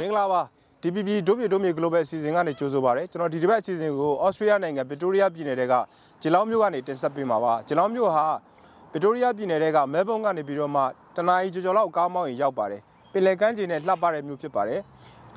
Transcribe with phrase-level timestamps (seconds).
[0.00, 0.40] မင်္ဂလာပါ
[0.82, 5.74] DPP ဒုမြေဒုမြေ Global အစီအစဉ်ကနေကြိုဆိုပါရစေကျွန်တော်ဒီတစ်ပတ်အစီအစဉ်ကိုဩစတြေးလျနိုင်ငံဗစ်တိုးရီးယားပြည်နယ်က
[6.22, 8.26] ဂျီလောင်းမြို့ကနေတင်ဆက်ပေးမှာပါဂျီလောင်းမြို့ဟာ
[8.92, 10.82] ဗစ်တိုးရီးယားပြည်နယ်ကမဲဘုံကနေပြီးတော့မှ
[11.16, 12.80] တနအီကျော်ကျော်လောက်ကားမောင်းရင်ရောက်ပါတယ်
[13.12, 14.80] ပင်လယ်ကမ်းခြေနဲ့လှပတဲ့မြို့ဖြစ်ပါတယ်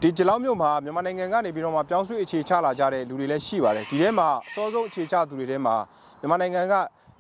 [0.02, 5.76] ဒီဂျီလောင်းမြို့မှာမြန်မာနိုင်ငံကနေပြီးတော့မှပြောင်းရွှေ့အခြေချလာကြတဲ့လူတွေလည်းရှိပါတယ်ဒီထဲမှာအစောဆုံးအခြေချသူတွေထဲမှာ
[6.20, 6.74] မြန်မာနိုင်ငံက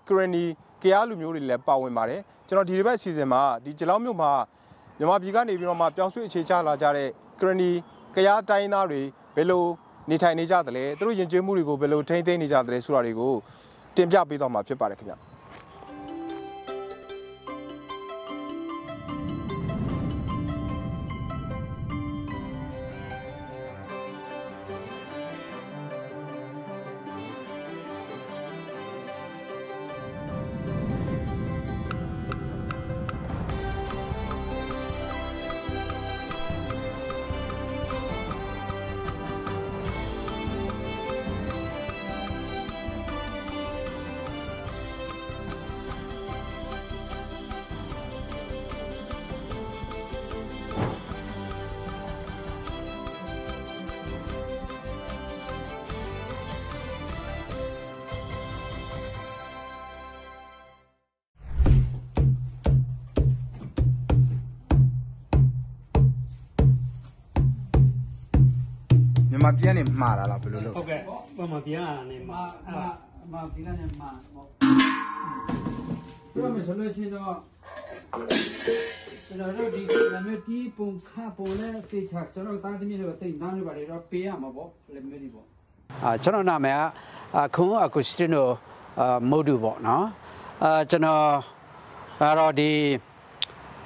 [0.07, 0.44] ကရနီ
[0.82, 4.32] ကရားလူမျိုးတွေလည်းပါဝင်ပါတယ်ကျွန်တော်ဒီတစ်ပတ်အစီအစဉ်မှာဒီဂျီလောင်းမြို့မှာ
[4.98, 7.70] မြန်မာပြည်ကနေပြီးတော့မှပြောင်းရွှေ့အခြေချလာကြတဲ့ ကရနီ
[8.15, 9.01] ကရားတိုင်းသားတွေ
[9.36, 9.65] ဘယ်လို
[10.10, 13.33] နေထိုင်နေကြသလဲသူတို့ယဉ်ကျေးမှုတွေကိုဘယ်လိုထိန်းသိမ်းနေကြသလဲဆိုတာတွေကို
[13.96, 15.18] တင်ပြပေးသွားမှာဖြစ်ပါတယ်ခင်ဗျာ
[69.59, 70.99] မြန်မာပြည်ကနေမှားတာလားဘယ်လိုလုပ်ဟုတ်ကဲ့
[71.37, 72.77] မမပြန်လာနေမှာအမ
[73.23, 74.47] အမဒီကနေ့မှာပေါ့
[76.33, 77.35] ပြောမယ်ဆိုလို့ရှိရင်တော့
[79.27, 79.81] ကျွန်တော်တို့ဒီ
[80.13, 85.45] ကနေ့ဒီပုံခပုံနဲ့တေချာကျွန်တော်တာသမီးတွေတိတ်နားနေပါတယ်တော့ပေးရမှာပေါ့လက်မေးဒီပေါ့
[86.03, 86.81] အာကျွန်တော်နာမည်က
[87.35, 88.47] အာခွန်အကူစတီနို
[88.99, 90.05] အာမိုဒူပေါ့နော်
[90.63, 91.25] အာကျွန်တော်
[92.19, 92.71] ကတော့ဒီ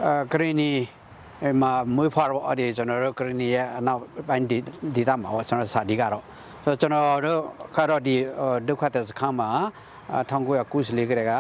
[0.04, 0.97] အာဂရီနီအဲ
[1.62, 4.58] မှာမွေးဖွားတော့အဲ့ဒီကျွန်တော်တို့ဂရီနီရဲ့အနောက်ပိုင်းဒီ
[4.96, 6.24] ဒီတာမှာပေါ့ကျွန်တော်စာဒီကတော့
[6.64, 7.42] ဆိုတော့ကျွန်တော်တို့
[7.78, 8.16] ကတော့ဒီ
[8.68, 9.50] ဒုက္ခတဲ့စခန်းမှာ
[10.14, 11.34] အာ1994ကတည်းက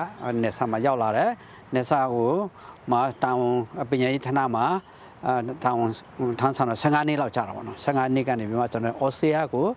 [0.44, 1.32] နေဆာမှာရောက်လာတယ်
[1.76, 2.32] နေဆာကို
[2.92, 3.42] မှာတောင်
[3.90, 4.66] ပညာရေးဌာနမှာ
[5.26, 5.34] အာ
[5.64, 5.80] တောင်
[6.40, 9.68] ထမ်းဆောင်တော့15နှစ်လောက်ကြာတာပေါ့နော်15နှစ်ကနေပြီးမှကျွန်တော်အော်စတြေးလျကို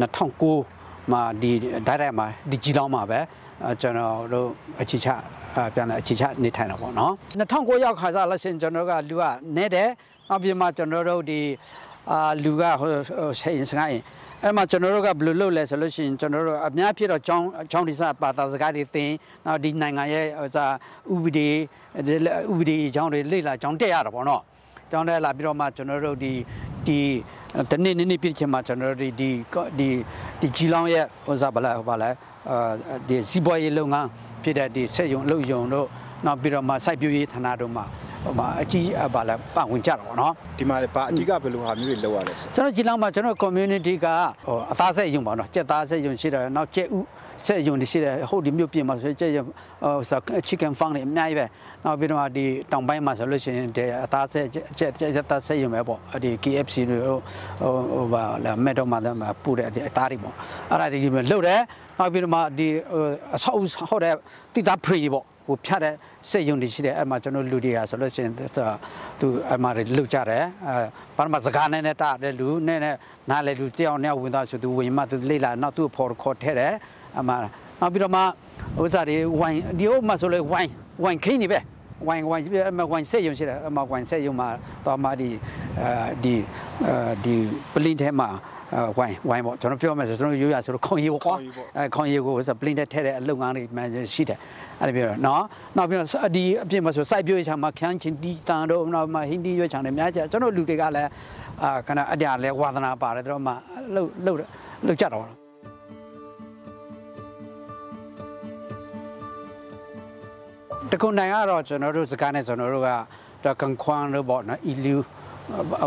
[0.00, 1.51] 2009 မှာဒီ
[1.87, 3.19] ဒိုင်ရက်မှာဒီဂျီလောင်းမှာပဲ
[3.63, 4.47] အဲကျွန်တော်တို့
[4.81, 5.07] အခြေချ
[5.55, 9.23] အာပြန်လာအခြေချနေထိုင်တာပေါ့နော်2009ရောက်ခါစားလို့ရှိရင်ကျွန်တော်တို့ကလူက
[9.57, 9.89] နေတယ်
[10.29, 11.41] နောက်ပြီးမှကျွန်တော်တို့ဒီ
[12.11, 12.91] အာလူကဟို
[13.39, 14.03] ဆက်ရင်စကားရင်
[14.43, 19.11] အဲ့မှာကျွန်တော်တို့ကဘယ်လိုလုပ်လဲဆိုလို့ရှိရင်ကျွန်တော်တို့အများဖြစ်တော့ចောင်းចောင်းဒီစာပါတာစကားတွေသင်
[19.45, 20.65] နောက်ဒီနိုင်ငံရဲ့ဟိုစာ
[21.13, 21.49] ဥပဒေ
[22.51, 24.41] ဥပဒေចောင်းတွေလေ့လာចောင်းတက်ရတာပေါ့နော်
[24.91, 26.33] ចောင်းတက်လာပြီးတော့မှကျွန်တော်တို့ဒီ
[26.87, 26.99] ဒီ
[27.70, 29.30] တနေ့နေ့နေ့ပြည့်ချင်မှာကျွန်တော်တို့ဒီဒီ
[29.78, 29.88] ဒီ
[30.40, 32.10] ဒီဂျီလောင်းရဲ့ဟိုစာဗလားဟိုပါလဲ
[32.50, 32.72] အာ
[33.08, 34.08] ဒီစီးပွားရေးလုပ်ငန်း
[34.42, 35.86] ဖြစ်တဲ့ဒီစက်ယုံအလုပ်ယုံတို့
[36.26, 37.84] နောက်ပြီးတော့မှစိုက်ပျိုးရေးဌာနတို့မှာ
[38.24, 44.06] ဟိုမှာအကြီးအပါလဲပတ်ဝင်ကြတာပေါ့နော်ဒီမှာဗာအဓိကဘယ်လိုဟာမျိုးတွေလုပ်ရလဲဆိုကျွန်တော်ကြည်လောက်မှာကျွန်တော် community က
[44.46, 46.98] ဟိုအသားဆက်ယုံပါတော့ကြက်သားဆက်ယုံရှိတယ်နောက်ကြက်ဥ
[47.46, 51.46] ဆက်ယုံတွေရှိတယ်ဟိုဒီမြို့ပြင်မှာဆိုကြက်ယုံဟို chicken farm တွေအများကြီးပဲ
[51.84, 57.18] နောက်ပြီးတော့ဒီတောင်ပိုင်းမှာဆိုလို့ရှိရင်ဒီအသားဆက်ကြက်ကြက်သားဆက်ယုံပဲပေါ့ဒီ KFC တွေဟို
[57.92, 58.98] ဟိုဘာလဲမက်တော့မှာ
[59.42, 60.34] ပူတဲ့အသားတွေပေါ့
[60.70, 60.98] အဲ့ဒါဒီ
[61.30, 61.60] လှုပ်တယ်
[61.98, 62.68] နောက်ပြီးတော့မှဒီ
[63.34, 63.58] အဆောက်
[63.90, 64.14] ဟောတဲ့
[64.54, 65.94] တိတာဖရီပေါ့ ဟိုဖြတ်တဲ့
[66.30, 68.32] စက်ယုံတွေရှိတယ်အဲ့မှာကျွန်တော်လူတွေကဆိုလို့ရှိရင်
[69.20, 70.76] သူအဲ့မှာလုတ်ကြတယ်အဲ
[71.16, 72.94] ဘာမှစကားနဲ့နဲ့တာတဲ့လူနဲ့နဲ့
[73.30, 76.72] နားလေလူတယောက်နဲ့ဝင်သွားဆိုသူဝင်မှသူလေ့လာနောက်သူ့ဖော်ခေါ်ထဲတယ်
[77.18, 77.34] အမှ
[77.80, 78.22] နောက်ပြီးတော့မှ
[78.82, 80.70] ဥစားတွေဝိုင်းဒီဥမှာဆိုလေဝိုင်း
[81.02, 81.58] ဝိုင်းခင်းနေပဲ
[82.06, 84.48] ဝိုင်းဝိုင်းပြအမဝိုင်းဆက်ယုံရှိတယ်အမဝိုင်းဆက်ယုံမှာ
[84.86, 85.28] တော့မှဒီ
[85.80, 85.90] အဲ
[86.24, 86.34] ဒီ
[87.24, 87.34] ဒီ
[87.72, 88.28] ပလင်းထဲမှာ
[88.96, 91.36] ဝိုင်းဝိုင်းပေါ့ကျွန်တော်ပြောမယ်ဆိုကျွန်တော်ရိုးရဆိုတော့ခွန်ရီပေါ့ကွာ
[91.76, 93.82] အဲခွန်ရီကိုဆိုပလင်းထဲထဲတဲ့အလုပ်ငန်းတွေမှ
[94.14, 94.38] ရှိတယ်
[94.80, 95.42] အဲ့ဒါပြောတော့နော်
[95.76, 101.10] နောက်ပြီးတော့ဒီအပြင်မှာဆိုစိုက်ပျိုးရေးချာမှာခန်းချင်းတီတန်တို့နောက်မှာဟင်းဒီရွက်ချာတွေအများကြီးကျွန်တော်လူတွေကလည်း
[101.62, 103.52] အာခဏအတရားလဲဝါသနာပါတယ်တို့မှ
[103.94, 104.38] လှုပ်လှုပ်
[104.86, 105.26] လှုပ်ကြတော့
[110.92, 112.88] တကုံနိုင်ကတော့ကျွန်တော်တို့စကားနဲ့ကျွန်တော်တို့က
[113.60, 114.96] ကန်ခွန်တို့ပေါ့နော်အီလူ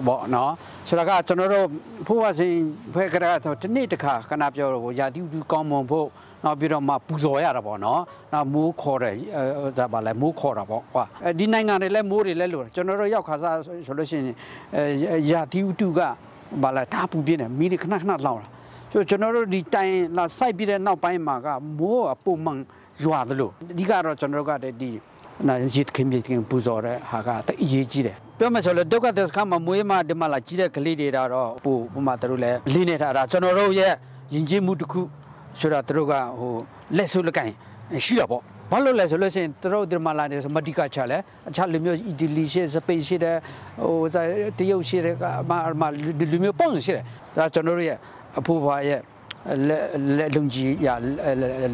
[0.08, 0.52] ပေါ့နော်
[0.88, 1.66] ဆိုတော့ကကျွန်တော်တို့
[2.07, 2.54] ဖိုးဝစင်
[2.94, 6.07] ဖွဲကြတော့ဒီနေ့တခါခဏပြောတော့ရာသီဥတုကောင်းမွန်ဖို့
[6.44, 8.01] နောက်ပြီးတော့မှပူဇော်ရတာပေါ့နော်
[8.34, 9.16] နောက်မိုးခေါ်တယ်
[9.78, 11.04] ဒါပါလဲမိုးခေါ်တာပေါ့ကွာ
[11.39, 16.00] ဒီနိုင်ငံတွေလဲမိုးတွေလဲလို့ကျွန်တော်တို့ရောက်ခါစားဆိုလို့ရှိရင်ရာသီဥတုက
[16.63, 18.48] ဘာလဲတာပူပြင်းတယ်မီးတွေခဏခဏလောင်တာ
[18.92, 21.48] ဆိုကျွန်တော်တို့ဒီတိုင်လာစိုက်ပြီးတဲ့နောက်ပိုင်းမှာက
[21.80, 22.60] မိုးကပုံမှန်
[23.04, 24.51] ရွာသလိုအဓိကတော့ကျွန်တော်တို့က
[24.81, 24.90] ဒီ
[25.48, 33.94] နာရစ်ခင်ပြင်ပူဇော်တဲ့ဟာကတအရေးကြီးတယ်ပြောမယ်ဆိုလို့ဒုက္ခသစ္စခမှာမွေးမှဒီမှာလာကြီးတဲ့ကလေးတွေတော့ပူဟိုမှာတို့လည်းလေးနေထားတာကျွန်တော်တို့ရဲ့
[34.33, 35.01] ယဉ်ကျေးမှုတစ်ခု
[35.59, 36.54] ဆိုတော့တို့ကဟို
[36.98, 37.50] လက်ဆုပ်လက်ကင်
[38.06, 41.18] ရှိတာပေါ့ဘာလို့လဲဆိုလို့ရှိရင်သူတို့ဒီမှာလာနေဆိုမဒီကချလဲ
[41.50, 43.36] အခြားလူမျိုးအီတလီရှိစပိန်ရှိတယ်
[43.83, 43.95] ဟို
[44.57, 45.83] တရုတ်ရှိတယ်အမအမ
[46.31, 47.04] လူမျိုးပေါင်းရှိတယ်
[47.36, 47.98] ဒါကျွန်တော်တို့ရဲ့
[48.39, 49.00] အဖိုးဖွားရဲ့
[49.68, 49.83] လက်
[50.18, 50.88] လက်လုံကြီးရ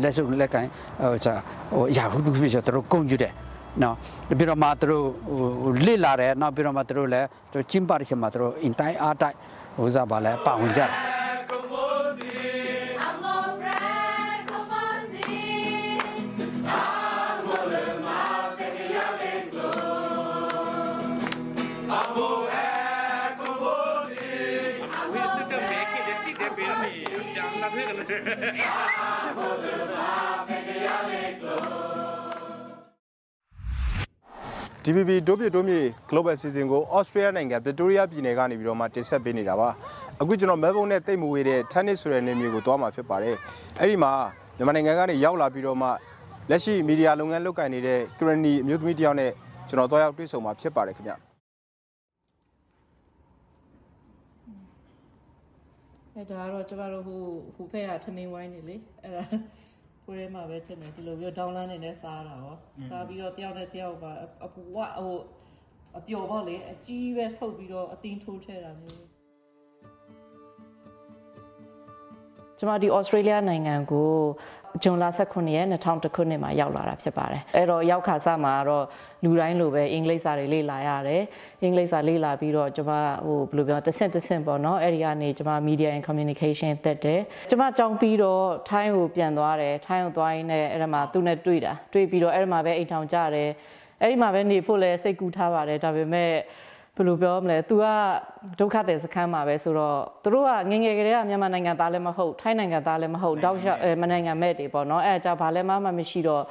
[0.04, 0.68] လက်စုပ်လက်ကန်
[1.02, 1.34] ဟိုစာ
[1.74, 3.34] ဟိုရာဟုဒုဖြစ်ဆိုသူတို့ကုန်ယူတယ်
[3.82, 3.96] နော်
[4.28, 5.06] ပြီးတော့မှသူတို့
[5.64, 9.36] ဟိုလစ်လာတယ်နောက်ပြီးတော့မှသူတို့လည်းသူကျင်းပါတဲ့ချိန်မှာသူတို့အင်တိုင်းအားတိုက်
[9.78, 11.23] ဟိုစားပါလဲပါဝင်ကြတယ်
[34.86, 35.80] DBB ဒိုးပြဒိုးမြေ
[36.10, 39.70] Global Season ကို Australia နိုင်ငံ Victoria ပြည်နယ်ကနေပြီးတော့မှတင်ဆက်ပေးနေတာပါ
[40.22, 43.36] အခုကျွန်တော် Melbourne နဲ့တိတ်မဝေးတဲ့ Tennis ဆိုတဲ့နေမျိုးကိုသွားမှာဖြစ်ပါတယ်
[43.80, 44.12] အဲ့ဒီမှာ
[44.58, 45.88] မြန်မာနိုင်ငံကနေရောက်လာပြီးတော့မှ
[46.50, 49.32] လက်ရှိမီဒီယာလုပ်ငန်းလုပ်ကိုင်နေတဲ့ Granny အမျိုးသမီးတစ်ယောက်နဲ့
[49.70, 51.33] ကျွန်တော်သွားရောက်တွေ့ဆုံမှာဖြစ်ပါတယ်ခင်ဗျ
[56.16, 57.22] အဲဒါကတော့ကျမတို့ဟို
[57.56, 59.24] ဟိုဖက်ကထမင်းဝိုင်းနေလေအဲ့ဒါ
[60.06, 62.56] ပွဲမှာပဲထင်တယ်ဒီလိုမျိုးဒေါင်းလန်းနေနဲ့စားတာရော
[62.90, 64.12] စားပြီးတော့တယောက်နဲ့တယောက်ပါ
[64.46, 65.18] အပူကဟို
[65.98, 69.04] အပျော်ပေါ့လေအကြီးပဲဆုပ်ပြီးတော့အတင်းထိုးထဲတာမျိုး
[72.60, 74.12] ကျမဒီဩစတြေးလျနိုင်ငံကို
[74.84, 78.86] ဂျွန်လ18ရက်2000ခုနှစ်မှာရောက်လာတာဖြစ်ပါတယ်အဲ့တော့ရောက်ခါစမှာတော့
[79.24, 81.24] လူတိုင်းလိုပဲအင်္ဂလိပ်စာတွေလေ့လာရတယ်
[81.62, 82.92] အင်္ဂလိပ်စာလေ့လာပြီးတော့ကျမ
[83.26, 93.50] ဟိုဘယ်လိုပြောတဆင့်တဆင့်ပေါ့နော်အဲ့ဒီကနေကျမ media and communication တက်တယ်ကျမကြောင်းပြီးတော့ထိုင်းကိုပြန်သွားတယ်ထိုင်းကိုသွားရင်းနဲ့အဲ့ဒါမှသူ့နဲ့တွေ့တာတွေ့ပြီးတော့အဲ့ဒီမှာပဲအိမ်ထောင်ကြတယ်
[94.02, 96.32] အဲ့ဒီမှာပဲနေဖို့လဲစိတ်ကူးထားပါတယ်ဒါပေမဲ့
[96.98, 97.86] ဘယ်လိုပြောမလဲ तू က
[98.60, 106.44] ဒုက္ခတဲ့စခန်းမှာပဲဆိုတော့သူတို့ကငငယ်ကလေးကမြန်မာနိုင်ငံသားလည်းမဟုတ်ထိုင်းနိုင်ငံသားလည်းမဟုတ်တောက်လျှောက်အဲမနိုင်ငံမဲ့တွေပေါ့နော်အဲအကြောင်းဘာလဲမှမမရှိတော့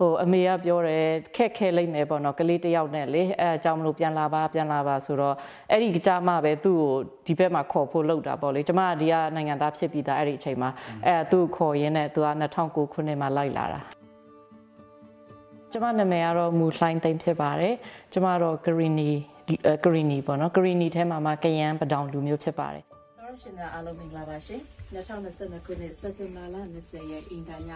[0.00, 1.04] ဟိုအမေကပြောတယ်
[1.36, 5.34] ခက်ခဲလိုက်မယ်ပေါ့နော်ကလေးတစ်ယောက်နဲ့လေအဲအကြောင်းမလို့ပြန်လာပါပြန်လာပါဆိုတော့
[5.70, 6.92] အဲ့ဒီကြမှာပဲသူ့ကို
[7.26, 10.70] ဒီဘက်မှာခေါ်ဖို့လုပ်တာပေါ့လေကျမကဒီကနိုင်ငံသားဖြစ်ပြီးသားအဲ့ဒီအချိန်မှာ
[11.06, 12.28] အဲသူ့ကိုခေါ်ရင်းနဲ့သူက
[12.60, 13.80] 2009ခုနှစ်မှာလိုက်လာတာ
[15.72, 17.74] ကျမနာမည်ကတော့မူလှိုင်းသိမ့်ဖြစ်ပါတယ်
[18.12, 19.12] ကျမတော့ Greeny
[19.84, 22.84] Greeny ပေါ့နော် Greeny ထဲမှာမှကယန်းပဒေါင်လူမျိုးဖြစ်ပါတယ်
[23.18, 24.60] တော်ရှင်များအားလုံးမင်္ဂလာပါရှင်
[24.94, 27.70] 2022ခုနှစ်စက်တင်ဘာလ20ရက်အင်္ဂါည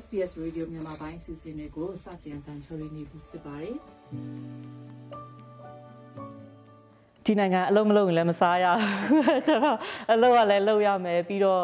[0.00, 3.76] SBS Radio မြန်မာပိုင်းအစီအစဉ်တွေကိုစတင်တန်ချိုရီနေပြီဖြစ်ပါတယ်
[7.24, 8.64] ဒီနိုင်ငံအလုံးမလုံးရင်လည်းမစားရ
[9.10, 9.78] ဘူးကျွန်တော်
[10.12, 11.62] အလုံးကလည်းလုံးရမယ်ပြီးတော့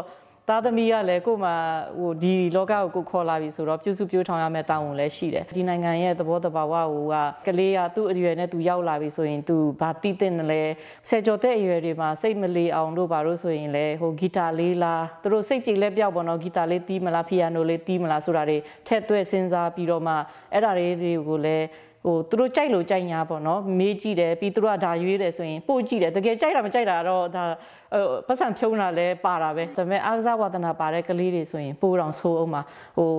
[0.51, 1.55] သားသမီးကလည်းကို့မှာ
[1.99, 7.15] ဟိုဒီလောကကိုကိုခေါ်လာပြီဆိုတော့ပြုစုပြောထောင်ရမယ့်တာဝန်လည်းရှိတယ်ဒီနိုင်ငံရဲ့သဘောတဘာဝဟိုက
[7.47, 10.63] ကလေးကသူ့အရွယ်နဲ့သူရောက်လာပြီဆိုရင်သူဘာတိတဲ့နလဲ
[11.09, 18.59] ဆယ်ကျော်တဲ့အရွယ်တွေမှာစိတ်မလီအောင်တို့ဘာလို့ဆိုရင်လဲဟိုဂီတာလေးလားသူတို့စိတ်ပြေလဲပြောက်ပေါ့နော်ဂီတာလေးတီးမလားဖီယာနိုလေးတီးမလားဆိုတာတွေ
[18.89, 20.15] ထက်သွဲစဉ်းစားပြီးတော့မှ
[20.53, 21.67] အဲ့ဒါလေးတွေကိုလည်း
[22.09, 27.45] ဟိုသူတို့ကြိုက်လို့ကြိုက်ညာပေါ့နော်မေးကြည့်တယ်ပြီးသူတို့ကဒါရွေးတယ်ဆိုရင်ပို့ကြည့်တယ်တကယ်ကြိုက်တာမကြိုက်တာတော့ဒါ
[27.93, 32.63] ဟိုပတ်စံဖြုံးတာလဲပါတာပဲဒါပေမဲ့အားကစားဝါသနာပါတဲ့ကလေးတွေဆိုရင်ပို့တော်ဆိုးအောင်မှာ
[32.97, 33.11] ဟို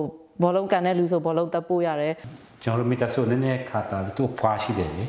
[0.42, 2.14] ဘောလုံးကန်တဲ့လူဆိုဘောလုံးတက်ပို့ရတယ်
[2.62, 5.04] ကျွန်တော်တို့မိသားစုနည်းနည်းခါတာသူ့ဖွာရှိတယ်လေ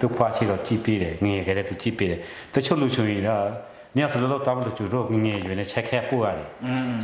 [0.00, 2.20] သူ့ဖွာရှိတော့ကြည့်ပေးတယ်ငငယ်ကလေးသူကြည့်ပေးတယ်
[2.54, 3.44] တချို့လူချိုရင်တော့
[3.96, 6.48] ညဆိုတော့တောင်းလို့ကျတော့ငငယ်ရွယ်နဲ့ချက်ခဲပို့ရတယ်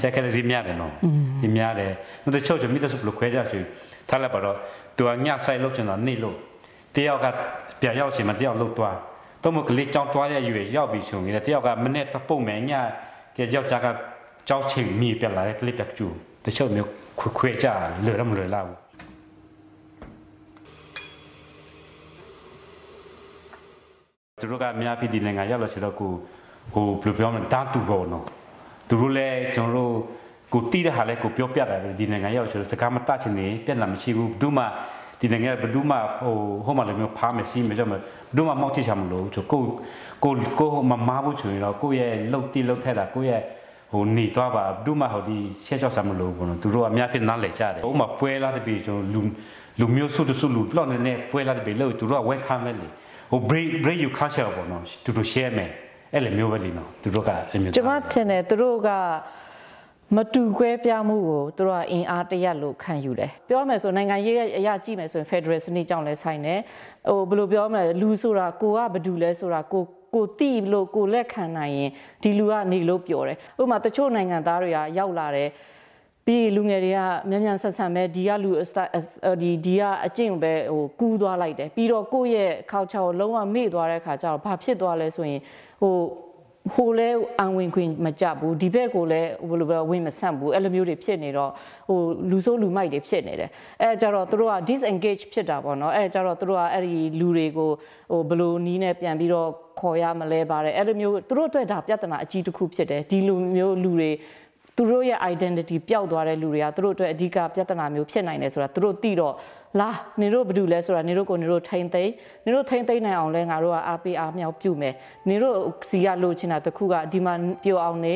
[0.00, 0.92] ချက်ခဲစီများတယ်နော်
[1.40, 1.92] ဒီများတယ်
[2.34, 3.62] တချို့ကျွန်မိသားစုဘလို့ခွဲကြဆို
[4.08, 4.56] ထားလိုက်ပါတော့
[4.96, 6.36] သူကညဆိုင်လို့ကျွန်တော်နေလို့
[6.94, 7.26] တယောက်က
[7.80, 8.96] ပြန်ရောက်ချင်မှတယောက်လို့သွား
[9.42, 12.72] တော့မကလေးကြောင်းသွားရရွယ်ရောက်ပြီဆိုရင်တယောက်ကမနဲ့ပုံမယ်ည
[13.36, 13.86] ကယောက်ျားက
[14.48, 16.06] ကြောက်ချင်မိပြန်လာတဲ့ကလေးပြကျူ
[16.44, 17.66] တချို့မျိုးခွခွဲကြ
[18.04, 18.70] လွယ်တော့မလွယ်လောက်
[24.40, 26.10] သူတို့ကအများပြည်ဒီနိုင်ငံရောက်လို့ဆိုတော့ကို
[26.72, 28.24] ဟိုဘယ်လိုပြောမလဲတာတူပေါ့နော်
[28.88, 29.94] သူတို့လည်းကျွန်တော်တို့
[30.52, 34.64] ကိုတီးတဲ့ဟာလည်းကိုပြောပြတာပဲဒီနိုင်ငံရောက်ဆိုတော့စကားမတတ်ချင်နေပြက်လာမရှိဘူးဘယ်သူမှ
[35.20, 36.34] ဒီနိုင်ငံဘယ်သူမှဟို
[36.66, 38.02] ဟိုမှာလည်းမျိုးဖားမယ်စီးမယ်ကြောင့်ဘယ်
[38.36, 39.62] သူမှမောက်ချချမလို့ဆိုကို
[40.22, 43.40] ကိုကိုမမဘူးဆိုရင်တော့ကိုရဲ့လှုပ်တီးလှုပ်ထဲတာကိုရဲ့
[43.92, 45.36] ဟိုနေသွားပါဘယ်သူမှဟိုဒီ
[45.66, 49.20] ရှက်ချောက်စမလို့ဘောနော်သူတို့အများဖြစ်နားလေကြတယ်ဟိုမှာပွဲလာတဲ့ပြည်ကျွန်တော်လူ
[49.80, 52.88] လူမျိုးစုတစုလူပလော့နေနေပွဲလာတဲ့ပြည်လို့သူတို့က welcome ပဲလေ
[53.30, 55.70] ဟို break break you culture ပေါ့နော်သူတို့ share မယ်
[56.14, 58.90] အဲ့လိုမျိုးပဲလीနော်သူတို့ကအဲ့မျိုးကျမထင်တယ်သူတို့က
[60.14, 66.60] မတူကွဲပြားမှုကိုသူတို့ကအင်အားတရက်လို့ခံယူတယ်ပြောမယ်ဆိုနိုင်ငံရေးအရာကြည့်မယ်ဆိုရင် Federal စနစ်ကြောင့်လဲဆိုင်တယ်
[67.08, 69.82] ဟိုဘယ်လိုပြောမလဲလူဆိုတာကိုကဘာတူလဲဆိုတာကို
[70.14, 71.90] ကိုတိလို့ကိုလက်ခံနိုင်ရင်
[72.22, 75.48] ဒီလူကနေလို့ပြောတယ်ဥပမာတချို့နိုင်ငံသားတွေကရောက်လာတယ်
[76.26, 78.50] ပြီးလူငယ်တွေကမြန်မြန်ဆက်ဆံပဲဒီကလူ
[79.42, 85.40] ဒီဒီကအကျင့်ကိုပဲဟိုကူးသွားလိုက်တယ်ပြီးတော့ကိုယ့်ရဲ့ culture ကိုလုံးဝမေ့သွားတဲ့ခါကျတော့ဘာဖြစ်သွားလဲဆိုရင်
[85.80, 85.94] ဟို
[86.74, 87.08] ဟိုလဲ
[87.40, 91.50] အံဝင်ခွင်မကြဘူးဒီဘက်ကိုလည်းဘယ်လိုပဲဝင်မဆန့်ဘူးအဲ့လိုမျိုးတွေဖြစ်နေတော့
[91.88, 91.98] ဟို
[92.30, 93.50] လူဆိုးလူမိုက်တွေဖြစ်နေတယ်
[93.82, 97.70] အဲကြတော့သူတို့က disengage ဖြစ်တာပေါ့နော်အဲကြတော့သူတို့ကအဲ့ဒီလူတွေကို
[98.10, 99.48] ဟိုဘယ်လိုနီးနဲ့ပြန်ပြီးတော့
[99.80, 104.10] ခေါ်ရမလဲပါတယ်အဲ့လိုမျိုးသူတို့အတွက်ဒါပြဿနာအကြီးတစ်ခုဖြစ်တယ်ဒီလိုမျိုးလူတွေ
[104.76, 109.34] သူတို့ရဲ့ identity ပျောက်သွားတဲ့လူတွေကသူတို့အတွက်အဓိကပြဿနာမျိုးဖြစ်နိုင်တယ်ဆိုတာသူတို့သိတော့
[109.80, 112.12] လာနေတို့ဘာလို့လဲဆိုတာနေတို့ကိုနေတို့ထိမ့်သိမ့်
[112.44, 114.94] နေတို့ထိမ့်သိမ့်နိုင်အောင်လဲငါတို့ကအားပေးအားမြောက်ပြုမယ်
[115.28, 115.56] နေတို့
[115.88, 118.14] စီကလိုချင်တာတစ်ခုကဒီမှာပြိုအောင်နေ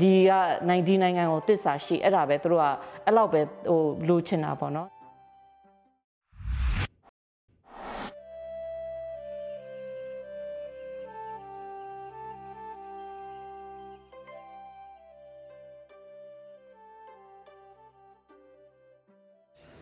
[0.00, 0.30] ဒီက
[0.68, 2.66] နိုင်ဒီနိုင်ငံကိုတစ္ဆာရှိအဲ့ဒါပဲသူတို့က
[3.06, 4.90] အဲ့လောက်ပဲဟိုလိုချင်တာပေါ့နော်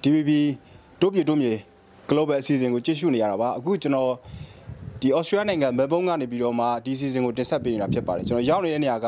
[0.03, 0.31] DVB
[1.01, 1.53] တို့ပြည်တို့မြေ
[2.09, 4.13] global အစီအစဉ်ကိုကြည့်ရှုနေရတာပါအခုကျွန်တော်
[5.01, 9.07] ဒီ Australia နိုင်ငံမဲဘုံကနေပြီးတော့မှဒီစီစဉ်ကိုတင်ဆက်ပေးနေတာဖြစ်ပါတယ်ကျွန်တော်ရောက်နေတဲ့နေရာက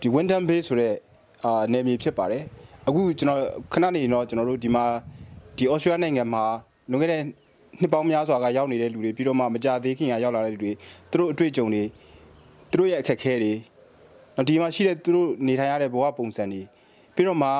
[0.00, 0.94] ဒီ Windham Bay ဆိုတဲ့
[1.44, 2.42] အာနယ်မြေဖြစ်ပါတယ်
[2.88, 3.40] အခုကျွန်တော်
[3.72, 4.84] ခဏနေတော့ကျွန်တော်တို့ဒီမှာ
[5.56, 6.44] ဒီ Australia နိုင်ငံမှာ
[6.90, 7.22] လွန်ခဲ့တဲ့
[7.80, 10.72] နှစ်ပေါင်းများစွာကရောက်နေတဲ့လူတွေပြီးတော့မှမကြသေးခင်ကရောက်လာတဲ့လူတွေ
[11.10, 11.84] သူတို့အတွေ့အကြုံတွေ
[12.70, 13.52] သူတို့ရဲ့အခက်အခဲတွေ
[14.36, 16.62] နော်ဒီမှာရှိတဲ့သူတို့နေထိုင်ရတဲ့ဘဝပုံစံတွေ
[17.14, 17.50] ပြီးတော့မှ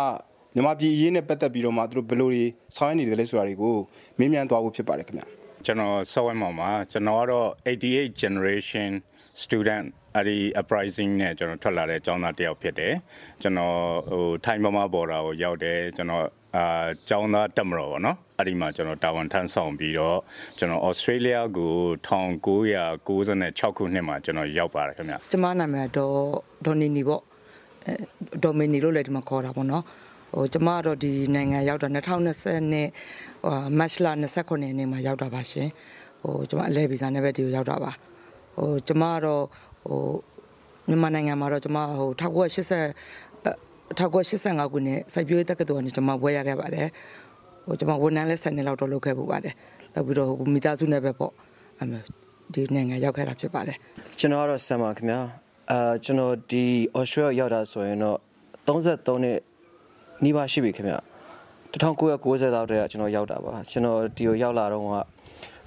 [0.57, 2.45] မြန်မာပြည်အရေးနဲ့ပတ်သက်ပြီးတော့မှသူတို့ဘယ်လိုတွေ
[2.77, 3.77] ဆောင်ရွက်နေတယ်လဲဆိုတာတွေကို
[4.19, 5.27] မေးမြန်းသွားဖို့ဖြစ်ပါတယ်ခင်ဗျာ
[5.65, 8.91] ကျွန်တော်စောဝဲမောင်ပါကျွန်တော်ကတော့88 generation
[9.43, 12.95] student အဲ့ဒီ uprising နဲ့ကျွန်တော်ထွက်လာတဲ့ကျောင်းသားတစ်ယောက်ဖြစ်တယ်
[13.43, 13.77] ကျွန်တော်
[14.11, 16.25] ဟိုထိုင်းမမဘော်ဒါကိုရောက်တယ်ကျွန်တော်
[16.57, 20.19] အာကျောင်းသားတက်မတော်ပေါ့နော်အဲ့ဒီမှာကျွန်တော်တာဝန်ထမ်းဆောင်ပြီးတော့
[20.59, 21.73] ကျွန်တော် Australia ကို
[22.07, 26.17] 1996ခုနှစ်မှာကျွန်တော်ရောက်ပါတယ်ခင်ဗျကျမနာမည်တော့
[26.67, 27.23] ဒေါ်နီနီပေါ့
[27.87, 27.93] အဲ
[28.43, 29.85] ဒေါ်မီနီလို့လည်းဒီမှာခေါ်တာပေါ့နော်
[30.35, 32.89] ဟိုကျမကတော့ဒီနိုင်ငံရောက်တာ2020နှစ်
[33.45, 35.69] ဟိုမတ်လ29ရက်နေ့မှာရောက်တာပါရှင်
[36.23, 37.93] ဟိုကျမအလဲဗီဇာနဲ့ပဲဒီကိုရောက်တာပါ
[38.57, 39.43] ဟိုကျမကတော့
[39.85, 40.01] ဟို
[40.89, 42.81] မြန်မာနိုင်ငံမှာတော့ကျမဟို1980
[43.95, 46.89] 1985ခုနှစ်စိုက်ပျိုးရေးတက္ကသိုလ်ကနေကျမဘွဲရခဲ့ပါတယ်
[47.67, 49.55] ဟိုကျမဝန်ထမ်းလက်ဆက်နှစ်လောက်တော့လုပ်ခဲ့ပူပါတယ်
[49.95, 51.33] လုပ်ပြီးတော့ဟိုမိသားစုနဲ့ပဲပေါ့
[51.79, 52.03] အဲ့လို
[52.55, 53.77] ဒီနိုင်ငံရောက်ခဲ့တာဖြစ်ပါတယ်
[54.19, 55.21] ကျွန်တော်ကတော့ဆမ်ပါခင်ဗျာ
[55.71, 56.65] အာကျွန်တော်ဒီ
[56.99, 58.19] Australia ရောက်တာဆိုရင်တော့
[58.67, 59.39] 33နှစ်
[60.25, 60.99] နီးပါးရှိပြီခင်ဗျာ
[61.73, 64.87] 1990လောက်တည်းကကျွန်တော်ရောက်တာပါကျွန်တော်ဒီကိုရောက်လာတော့က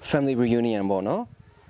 [0.09, 1.21] family reunion ပေါ့နော်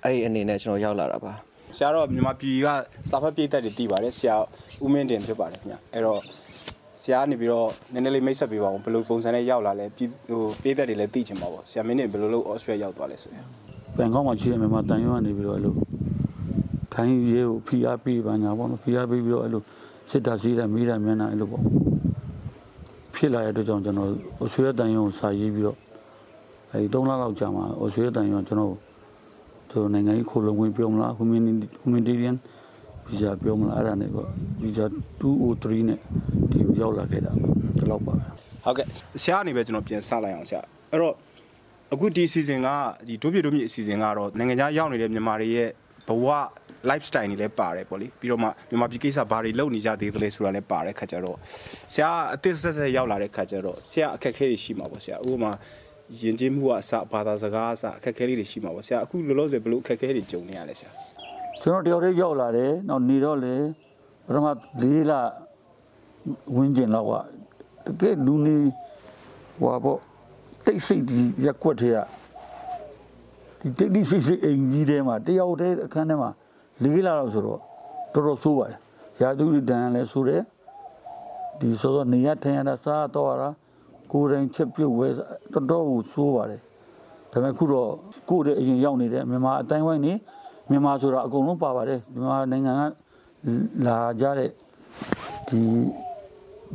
[0.03, 1.33] အဲ့ဒီအနေနဲ့ကျွန်တော်ရောက်လာတာပါ
[1.75, 2.67] ဆရာတော့မြန်မာပြည်က
[3.09, 4.35] စာဖတ်ပြည်သက်တွေတည်ပါတယ်ဆရာ
[4.83, 6.19] ဦးမင်းတင်ဖြစ်ပါတယ်ခင်ဗျာအဲ့တော့
[7.01, 13.45] ဆရာနေပြီးတော့နည်းနည်းလေးမိတ်ဆက်ပေးပါဦးဘယ်လိုပုံစံနဲ့ရောက်လာလဲပြည်ဟိုပြည်သက်တွေလည်းသိချင်ပါပေါ့ဆရာမင်းတင်ဘယ်လိုလုပ် Australia ရောက်သွားလဲဆိုရင်
[13.97, 15.75] ဘန်ကောက်မှာရှိတဲ့မြန်မာတန်ရွာနေပြီးတော့အဲ့လို
[16.93, 19.61] ထိုင်းရဲကိုဖိအားပေးပါညာပေါ့နော်ဖိအားပေးပြီးတော့အဲ့လို
[20.11, 21.63] စစ်တာစီးတာမိတာမျက်နှာအဲ့လိုပေါ့
[23.19, 24.09] ဖြစ်လာတဲ့အတွက်ကြောင့်ကျွန်တော်
[24.39, 25.77] အိုဆွေရတန်ရွာကိုစာရေးပြီးတော့
[26.71, 28.73] အဲဒီ3လလောက်ကြာမှာအိုဆွေရတန်ရွာကျွန်တော်
[29.71, 31.11] တို့နိုင်ငံကြီးခိုလုံဝင်ပြောမလား
[31.83, 32.35] humanitarian
[33.09, 34.27] visa ပြောမလားအဲ့ဒါနဲ့ပေါ့
[34.63, 34.85] visa
[35.21, 35.99] 203နဲ့
[36.51, 37.31] ဒီကိုရောက်လာခဲ့တာ
[37.77, 38.25] ဒီလောက်ပါပဲ
[38.65, 38.85] ဟုတ်ကဲ့
[39.21, 40.61] ဆရာအနေပဲကျွန်တော်ပြန်စလိုက်အောင်ဆရာ
[40.91, 41.15] အဲ့တော့
[41.93, 42.69] အခုဒီ season က
[43.07, 45.69] ဒီဒုပြဒုမြေအစီအစဉ်ကတော့နိုင်ငံခြားရောက်နေတဲ့မြန်မာတွေရဲ့
[46.07, 46.25] ဘဝ
[46.89, 51.37] lifestyle တွေလည်းပါတယ်ပေါ့လေပြီးတော့မှမြန်မာပြည်ကိစ္စဘာတွေလုပ်နေကြသေးသလဲဆိုတာလည်းပါတယ်ခါကြတော့
[51.93, 55.51] ဆရာအသစ်ဆက်ဆက်ရောက်လာတဲ့ခါကြတော့ဆရာအခက်အခဲတွေရှိမှာပေါ့ဆရာဥပမာ
[56.21, 60.91] ယဉ်ကျေးမှုကအစဘာသာစကားအစအခက်အခဲလေးတွေရှိမှာပေါ့ဆရာအခုလောလောဆယ်ဘယ်လိုအခက်အခဲတွေကြုံနေရလဲဆရာ
[61.61, 63.55] ကျွန်တော်တယောက်တည်းရောက်လာတယ်နောက်နေတော့လေ
[64.25, 64.47] ပထမ
[64.81, 65.11] ၄လ
[66.55, 67.13] ဝင်းကျင်လောက်က
[67.87, 68.57] တကယ်လူနေ
[69.61, 69.99] ဟွာပေါ့
[70.65, 71.97] တိတ်ဆိတ်ဒီရက်ကွက်ထဲက
[73.59, 76.38] ဒီတိတ်တိတ်ဆိတ်ဆိတ်အိမ်ကြီးထဲမှာတယောက်တည်းအခန်းထဲမှာ၄
[76.83, 77.59] လလောက်ဆိုတော့
[78.13, 78.79] တော်တော်ဆိုးပါတယ်
[79.21, 80.41] ရာသူတန်လည်းဆိုးတယ်
[81.59, 83.49] ဒီဆိုတော့နေရထိုင်ရတာစားတော့ရတာ
[84.11, 85.07] ကိုယ်တိုင်ချက်ပြုတ်ဝဲ
[85.53, 86.61] တော်တော်ကိုဆိုးပါတယ်
[87.31, 87.89] ဒါပေမဲ့ခုတော့
[88.29, 90.13] ကိုယ်တည်းအရင်ရောက်နေတဲ့မြန်မာအတိုင်းဝိုင်းနေ
[90.69, 92.81] မြန်မာဆိုတာအကုန်လုံးပါပါတယ်မြန်မာနိုင်ငံက
[93.85, 94.49] လာကြတဲ့
[95.47, 95.59] ဒီ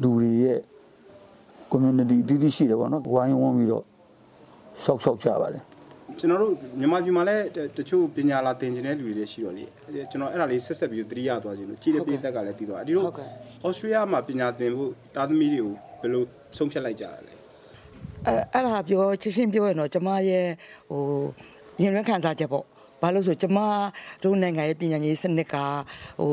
[0.03, 0.59] လူတွေရဲ့
[1.71, 3.85] community အတီးတီးရှိတယ်ပေါ့နော်ဝိုင်းဝန်းပြီးတော့
[4.83, 5.63] ရှောက်ရှောက်ကြပါတယ်
[6.19, 7.45] ကျွန်တော်တို့မြန်မာပြည်မှာလည်း
[7.77, 9.65] တချို့ပညာလာသင်ခြင်းတဲ့လူတွေလည်းရှိတော့လေ
[10.11, 16.23] ကျွန်တော်အဲ့ဒါလေးဆက်ဆက်ပြီးသတိရသွားခြင်းလို့ကြည်တဲ့ပြည်သက်ကလည်းသိသွားအဒီတို့ဩစတြေးလျမှာပညာသင်ဖို့တာသမီတွေကိုဘယ်လို
[16.57, 17.33] ဆုံးဖြတ်လိုက်ကြတာလဲ
[18.27, 20.47] အဲအဲ့ဒါပြောချင်းချင်းပြောရင်တော့ကျမရဲ့
[20.91, 21.03] ဟို
[21.83, 22.65] ရင်ရခံစားချက်ပေါ့
[23.03, 23.59] ဘာလို့ဆိုကျမ
[24.23, 25.57] တို့နိုင်ငံရဲ့ပညာရေးစနစ်က
[26.21, 26.31] ဟို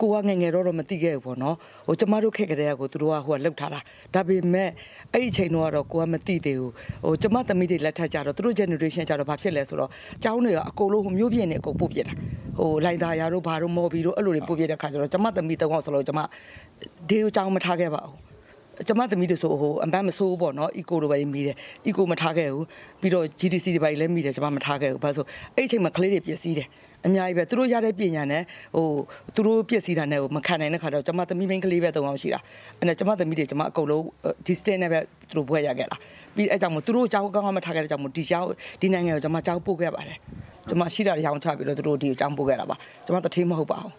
[0.00, 3.80] ကိုကငယ်ငယ်တော့တော့မသိခဲ့ဘူးပေါ့နော်ဟိုကျမတို့ခက်ကလေးကကိုသူတို့ကဟိုကလောက်ထားတာ
[4.14, 4.68] ဒါပေမဲ့
[5.12, 6.72] အဲ့ဒီအချိန်တော့ကတော့ကိုကမသိသေးဘူး
[7.04, 9.90] ဟိုကျမသမီးတွေလက်ထက်ကြတော့သူတို့ generation ကြတော့ဘာဖြစ်လဲဆိုတော့
[10.22, 12.14] ကျောင်းတွေကအကုန်လုံးဟိုမျိုးပြင်းနေအကုန်ပို့ပြစ်တာ
[12.58, 16.20] ဟိုလိုင်သာယာတို့ဘာတို့မော်ဘီတို့အဲ့လိုတွေပို့ပြစ်တဲ့ခါကျတော့ကျမသမီးတောင်းအောင်ဆိုလို့ကျမ
[17.08, 18.29] ဒေးကိုကျောင်းမထားခဲ့ပါဘူး
[18.88, 21.56] ကျမသမီးတို့ဆိုဟိုအပန်းမဆိုးဘူးပေါ့နော် eco လိုပဲမိတယ်
[21.86, 22.66] eco မထားခဲ့ဘူး
[23.00, 25.24] ပြီးတော့ GDC တွေပါလည်းမိတယ်ကျမမထားခဲ့ဘူးဘာလို့ဆို
[25.56, 26.68] အဲ့အချိန်မှာကလေးတွေပြည့်စည်တယ်
[27.06, 28.42] အများကြီးပဲသူတို့ရတဲ့ပညာနဲ့
[28.76, 28.86] ဟို
[29.34, 32.40] သူတို့ပြည့်စည်တာနဲ့ဟိုမခံနိုင်တဲ့ခါတော့ကျမသမီးမင်းကလေးပဲတုံအောင်ရှိတာ
[32.78, 34.04] အဲ့နဲ့ကျမသမီးတွေကျမအကုန်လုံး
[34.46, 34.98] ဒီ state နဲ့ပဲ
[35.30, 35.96] သူတို့ဘွဲရခဲ့တာ
[36.36, 38.48] ပြီးအဲ့ကြောင့်မို့သူတို့အကြောင်းကောင်းကောင်းမထားခဲ့တဲ့ကြောင့်မို့ဒီကြောင်း
[38.80, 40.18] ဒီနိုင်ငံကိုကျမကြောင်းပို့ခဲ့ပါတယ်
[40.68, 43.92] ကျမရှိတာရောင်းချပြီးတော့သူတို့ဒီကိုကြောင်းပို့ခဲ့တာပါကျမတထေးမဟုတ်ပါဘူး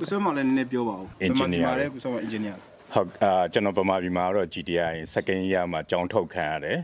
[0.00, 2.56] ကိုစောမောင်လည်းနည်းနည်းပြောပါဦး Engineer မြန်မာပြည်မှာလည်းကိုစောမောင် engineer
[2.94, 6.78] ဟုတ်အာကျွန်တော်ဗမာပြည်မှာတော့ GTI second year မှာကြောင်းထုတ်ခံရတယ်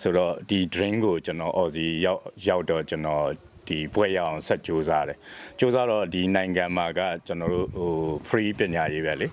[0.00, 3.24] ဆိုတော့ဒီ drink ကိုကျွန်တော် Aussie ရောက်ရောက်တော့ကျွန်တော်
[3.68, 5.18] ဒီဘွဲရအောင်ဆက်ကြိုးစားတယ်
[5.58, 7.92] ကြိုးစားတော့ဒီနိုင်ငံမှာကကျွန်တော်တို့ဟို
[8.28, 9.28] free ပညာရေးပဲလေ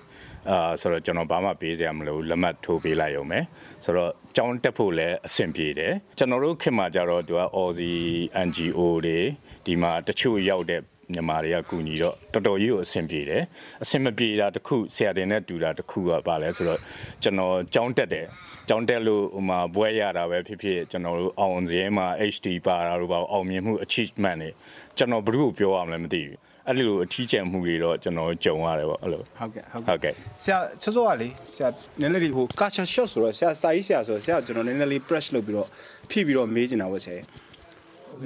[0.50, 3.40] အာဆိုတော့ကျွန်တော်ဘာမှပေးစရာမလိုဘူးလက်မှတ်ထိုးပေးလိုက်ရုံပဲ
[3.84, 8.02] ဆိုတော့ကြောင်းတက်ဖို့လည်းအဆင်ပြေတယ်ကျွန်တော်တို့ခင်မှာကြတော့သူက Aussie
[8.46, 9.18] NGO တွေ
[9.66, 13.42] ဒီမှာတချို့ရောက်တဲ့ မြန်မာတွေကကူညီတော့တော်တော်ကြီးကိုအဆင်ပြေတယ်
[13.82, 16.80] အဆင်မပြေတာတစ်ခုဆရာတင်နဲ့တူတာတစ်ခုကပါလဲဆိုတော့
[17.22, 18.26] ကျွန်တော်ကြောင်းတက်တယ်
[18.68, 24.50] ကြောင်းတက်လို့ဟိုမှာဘွဲရတာပဲဖြစ်ဖြစ်ကျွန်တော်တို့အောင်စင်းမှာ HD ပါတာတို့ပါအောင်မြင်မှု achievement တွေ
[24.96, 26.38] ကျွန်တော်ဘယ်သူ့ကိုပြောရမလဲမသိဘူး
[26.68, 31.68] အဲ့လိုအထီးကျန်မှုတွေတော့ကျွန်တော်ကြုံရတယ်ပေါ့အဲ့လိုဟုတ်ကဲ့ဟုတ်ဟုတ်ကဲ့ဆရာစောစောကလေဆရာ
[32.00, 35.68] နည်းနည်းလေးဟို culture shock ဆိုတော့ဆရာစာရေးဆရာဆိုတော့ဆရာကကျွန်တော်နည်းနည်းလေး press လုပ်ပြီးတော့
[36.10, 37.18] ဖိပြီးတော့မေးချင်တာပေါ့ဆရာ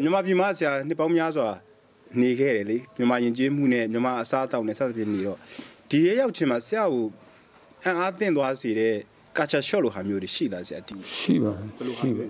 [0.03, 1.49] မြန်မာပြည်မှာဆရာနှစ်ပေါင်းများစွာ
[2.21, 5.39] နေခဲ့တယ်လေမြန်မာယဉ်ကျေးမှုနဲ့မြန်မာအစားအသောက်နဲ့ဆက်စပ်ပြီးနေတော့
[5.91, 7.07] ဒီရဲရောက်ချင်းမှာဆရာကို
[7.85, 8.95] အံ့အားသင့်သွားစေတဲ့
[9.37, 12.25] culture shock လိုဟာမျိုးတွေရှိလားဆရာဒီရှိပါတယ်ရှိပါ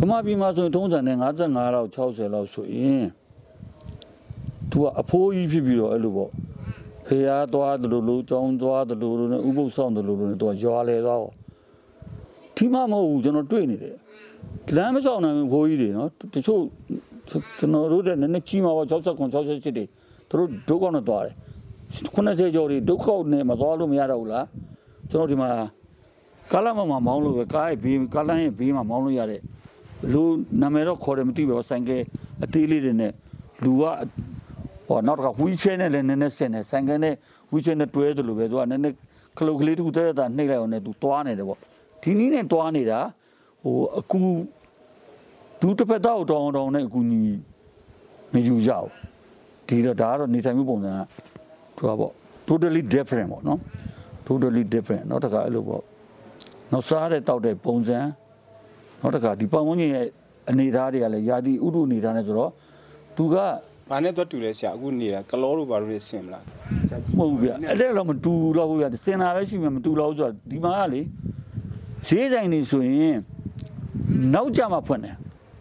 [0.00, 3.04] ဗမာပြည်မှာဆိုရင်ထုံးစံနဲ့55လောက်60လောက်ဆိုရင်
[4.70, 6.30] သူကအဖိုးကြီးဖြစ်ပြီးတော့အဲ့လိုပေါ့
[7.06, 11.32] ဖေးအားသွားတယ်လို့လို့ကြောင်းသွားတယ်လို့လို့နဲ့ဥပုပ်ဆောင်တယ်လို့လို့နဲ့သူကရွာလေသွားပေါ့
[12.56, 13.96] ဒီမှမဟုတ်ဘူးကျွန်တော်တွေ့နေတယ်
[14.76, 16.62] လမ်းမဆောင်နိုင်ဘူးဘိုးကြီးတွေနော်တချို့
[17.28, 18.92] ကျွန်တော်တို့တဲ့နည်းနည်းကြီးမှာပေါ့69
[19.34, 19.84] 68တွေ
[20.30, 21.34] သူတို့ဒုက္ခနဲ့သွားတယ်
[22.14, 24.46] 90ကျော်တွေဒုက္ခနဲ့မသွားလို့မရတော့ဘူးလား
[25.10, 25.48] ကျွန်တော်ဒီမှာ
[26.52, 29.40] ကားလမ်းမှာမောင်းလို့ပဲကားရဲ့ဘေးကားလမ်းရဲ့ဘေးမှာမောင်းလို့ရတဲ့
[30.12, 30.22] လူ
[30.60, 32.02] နာမည်တော့ခေါ်တယ်မသိဘူးဆိုင်ကယ်
[32.44, 33.12] အသေးလေးတွေနဲ့
[33.64, 33.82] လူက
[34.88, 37.14] ဟောနောက်တစ်ခါဝီချဲနဲ့လည်းနည်းနည်းဆင်တယ်ဆိုင်ကယ်နဲ့
[37.52, 38.94] ဝီချဲနဲ့တွဲတယ်လို့ပဲသူကနည်းနည်း
[39.38, 41.58] ခလုတ်ကလေးတစ်ခုတည်းတာနှိပ်လိုက်အောင်နဲ့သူတွားနေတယ်ပေါ့
[42.02, 42.98] ဒီနည်းနဲ့တွားနေတာ
[43.62, 44.20] ဟိုအကူ
[45.60, 47.38] ဒူးတစ်ဖက်တော့တောင်းတောင်းနဲ့အကူကြီး
[48.32, 48.90] မယူကြဘူး
[49.68, 50.98] ဒီတော့ဒါကတော့နေထိုင်မှုပုံစံက
[51.76, 52.12] သူကပေါ့
[52.48, 53.58] totally different ပေါ့နော်
[54.26, 55.82] totally different နောက်တစ်ခါအဲ့လိုပေါ့
[56.72, 57.98] နောက်စားတဲ့တောက်တဲ့ပုံစံ
[59.00, 60.06] နောက်တစ်ခါဒီပတ်ဝန်းကျင်ရဲ့
[60.50, 62.50] အနေအထားတွေကလည်းယာတိဥဒုအနေအထားနဲ့ဆိုတော့
[63.16, 63.36] သူက
[63.90, 66.44] ဘာနဲ့တော့တူလဲဆရာအခုနေတာကလောတို့ဘာလို့လဲဆင်မလား
[67.16, 71.00] မဟုတ်ဘူးဗျအဲ့ဒါတော့မတူတော့ဘူးဗျစင်တာပဲရှိမှမတူတော့ဘူးဆိုတော့ဒီမှာကလေ
[72.08, 73.16] ဈေးဆိုင်နေဆိုရင်
[74.34, 75.16] နောက်ကြမှာဖွင့်တယ်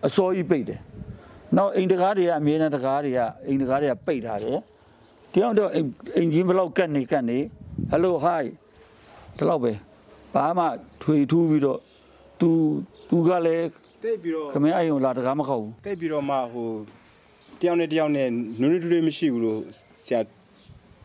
[0.05, 0.79] အစောကြီးပိတ်တယ်
[1.57, 4.59] နောက်အိမ်တကားတွေကအမြဲတမ်းတကားတွေကအိမ်တကားတွေကပိတ်ထားတယ်
[5.33, 7.37] တယောက်တော့အိမ်ချင်းဘလောက်ကတ်နေကတ်နေ
[7.89, 8.51] ဟယ်လိုဟိုင်း
[9.37, 9.71] ဒီလောက်ပဲ
[10.33, 10.65] ဘာမှ
[11.01, 11.79] ထွေထူးပြီးတော့
[12.41, 12.49] तू
[13.09, 13.67] तू ကလည်း
[14.03, 16.69] တိတ်ပြီးတော့ခမင်းအယုံလာတကားမခောက်ဘူးတိတ်ပြီးတော့မှဟို
[17.61, 19.59] တယောက်နဲ့တယောက်နဲ့နူးနူးတူတူမရှိဘူးလို့
[20.05, 20.19] ဆရာ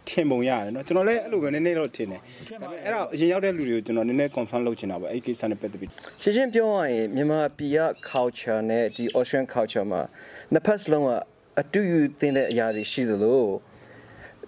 [0.10, 2.22] ထင်ပုံရတယ်เนาะကျွန်တော်လည်းအဲ့လိုပဲနည်းနည်းတော့ထင်တယ်
[2.62, 10.02] ဒါပေမဲ့အဲ့ဒါအရင်ရောက်တဲ့လူတွေကိုကျွန်တော်နည်းနည်း confirm လုပ်ချင်တာပေါ့အဲ့ဒီကိစ္စနဲ့ပတ်သက်ပြီး ရှင်းရှင်းပြောရရင်မြန်မာပြည်က culture နဲ့ဒီ Australian culture မှာ
[10.54, 11.10] နှစ်ဖက်စလုံးက
[11.62, 13.44] အတူယူသင်တဲ့အရာတွေရှိသလို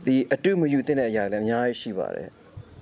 [0.06, 2.30] ဒီအတူမယူသင်တဲ့အရာတွေလည်းအများကြီးရှိပါတယ်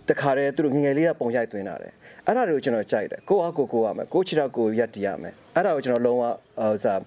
[0.10, 1.94] တခါတည်းသူတို့ငယ်ငယ်လေးကပုံရိုက်သွင်းတာတယ်
[2.26, 6.24] အဲ့ဒါတွေကိုကျွန်တော်ကြိုက်တယ်ကိုအားကိုကိုရမယ်ကိုချီတော့ကိုရက်တည်ရမယ်အဲ့ဒါကိုကျွန်တော်လုံးဝ
[6.60, 7.02] ဟိုစား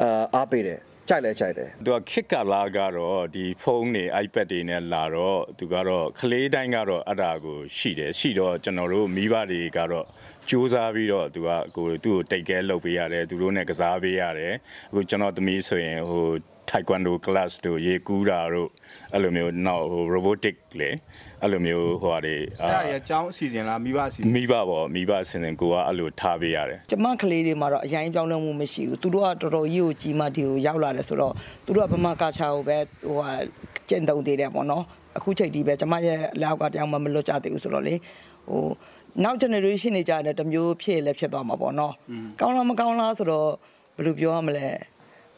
[0.00, 0.78] အာအားပေးတယ်
[1.09, 10.07] ကြိုက်လဲကြိုက်တယ်သူကခစ်ကလာကတော့ဒီဖုန်းတွေ iPad တွေနဲ့လာတော့သူကတော့ကလေးတိုင်းကတော့အဲ့ဒါကိုရှိတယ်ရှိတော့ကျွန်တော်တို့မိဘတွေကတော့
[10.49, 14.53] စူးစမ်းပြီးတော့သူကကိုသူ့ကိုတိတ်ကဲလုပ်ပေးရတယ်သူတို့နဲ့ကစားပေးရတယ်
[14.91, 16.27] အခုကျွန်တော်သမီးဆိုရင်ဟို
[16.69, 18.69] taekwondo class တို့ရေကူးတာတို့
[19.13, 20.89] အဲ့လိုမျိုးနောက်ဟို robotic လေ
[21.41, 31.33] အဲ့လိုမျိုးဟိုဟာတွေအဲ့ဒါကြီးအကြောင်းအစီအစဉ်လားမိဘအစီအစဉ်မိဘပေါ့မိဘအစဉ်စဉ်ကိုကအဲ့လိုထားပေးရတယ်ကျမကလေးတွေမှာတော့အရင်ပြောင်းလဲမှုမရှိဘူးသူတို့ကတော်တော်ကြီးကိုကြီးမှဒီကိုရောက်လာတယ်ဆိုတော့
[31.65, 33.31] သူတို့ကဗမာကာချာကိုပဲဟိုဟာ
[33.89, 34.83] ကျင့်သုံးသေးတယ်ပေါ့နော်
[35.17, 37.95] အခုချိန်ဒီပဲကျမရဲ့လောက်ကတယောက်မှမလွတ်ကြသေးဘူးဆိုတော့လေ
[38.49, 38.63] ဟို
[39.23, 41.93] နောက် generation တွေကြာတယ်တမျိုးဖြစ်လည်းဖြစ်သွားမှာပေါ့နော်
[42.39, 43.49] ကောင်းလားမကောင်းလားဆိုတော့
[43.95, 44.67] ဘယ်လိုပြောရမလဲ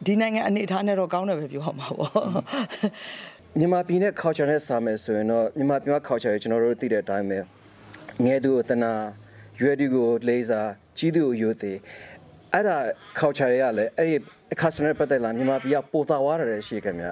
[0.06, 2.10] ဒီနိုင်ငံအနေအထားနဲ့တော့ကောင်းတယ်ပဲပြောရမှာပေါ့
[3.60, 7.40] မြန်မာပြည်နဲ့ culture နဲ့စာမယ်ဆိုရင်တော့မြန်မာပြည်မှာ culture ကိုကျွန်တော်တို့သိတဲ့အတိုင်းပဲ
[8.26, 8.92] ငယ်သူကိုတနာ
[9.60, 11.78] ရွယ်သူကိုလေးစားကြီးသူကိုယိုသေး
[12.54, 12.78] အဲ့ဒါ
[13.20, 14.16] culture တွေကလည်းအဲ့ဒီ
[14.62, 17.08] customer ပတ်သက်လာမြန်မာပြည်ကပိုသာဝါရတယ်ရှိခင်ဗျ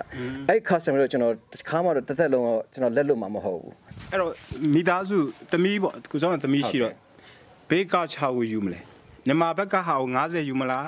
[0.49, 3.73] အဲ့ customer ကိုကျွန်တော်တစ်ခါမှတော့တစ်သက်လုံးတော့ကျွန်တော်လက်လွတ်မှာမဟုတ်ဘူး
[4.11, 4.29] အဲ့တော့
[4.73, 5.17] မိသားစု
[5.51, 6.93] သမီးပေါ့ကိုစောင်းသမီးရှိတော့
[7.69, 8.79] ဘေးကချာကိုယူမလဲ
[9.25, 10.85] မြန်မာဘက်ကဟာကို90ယူမလား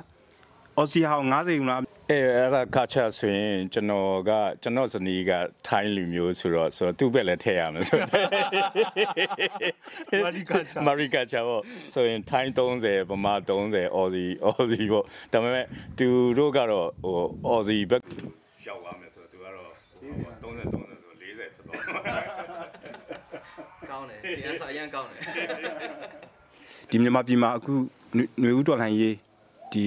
[0.78, 5.32] အော်စီဟောင်း90ယူလားအဲအဲ့ဒါကာချာဆိုရင်ကျွန်တော်ကကျွန်တော်ဇနီးက
[5.68, 8.10] ထိုင်းလူမျိုးဆိုတော့ဆိုတော့သူ့ဘက်လည်းထည့်ရမယ်ဆိုတော့
[10.26, 11.62] မာရီကာချာမာရီကာချာပေါ့
[11.94, 15.66] ဆိုရင်ထိုင်း30ဗမာ30အော်စီအော်စီပေါ့ဒါပေမဲ့
[15.98, 17.16] သူတို့ကတော့ဟို
[17.48, 18.02] အော်စီဘက်
[18.68, 19.70] ရောက်လာမယ်ဆိုတော့သူကတော့
[20.02, 20.82] 30 30ဆို
[21.20, 21.82] 40ဖြစ်သွား
[23.92, 25.22] ကောင်းတယ်တရားစာအရင်ကောင်းတယ်
[26.90, 27.74] ဒီမြန်မာပြည်မှာအခု
[28.40, 29.16] ຫນွေဦးတော်လှန်ရေး
[29.74, 29.86] ဒီ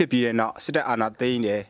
[0.00, 1.62] ဖြစ်ပြီးတဲ့နောက်စစ်တပ်အာဏာသိမ်းတယ်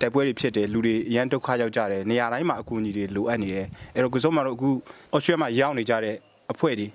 [0.00, 4.70] တိုက်ပွဲတွေဖြစ်တယ်လူတွေအရန်ဒုက္ခရောက်ကြတယ်နေရာတိုင်းမှာအကူအညီတွေလိုအပ်နေတယ်အဲ့တော့ကိုစုံမတို့အခု
[5.12, 6.16] အော်စတြေးလျမှာရောက်နေကြတဲ့
[6.52, 6.86] အဖွဲ့တွေ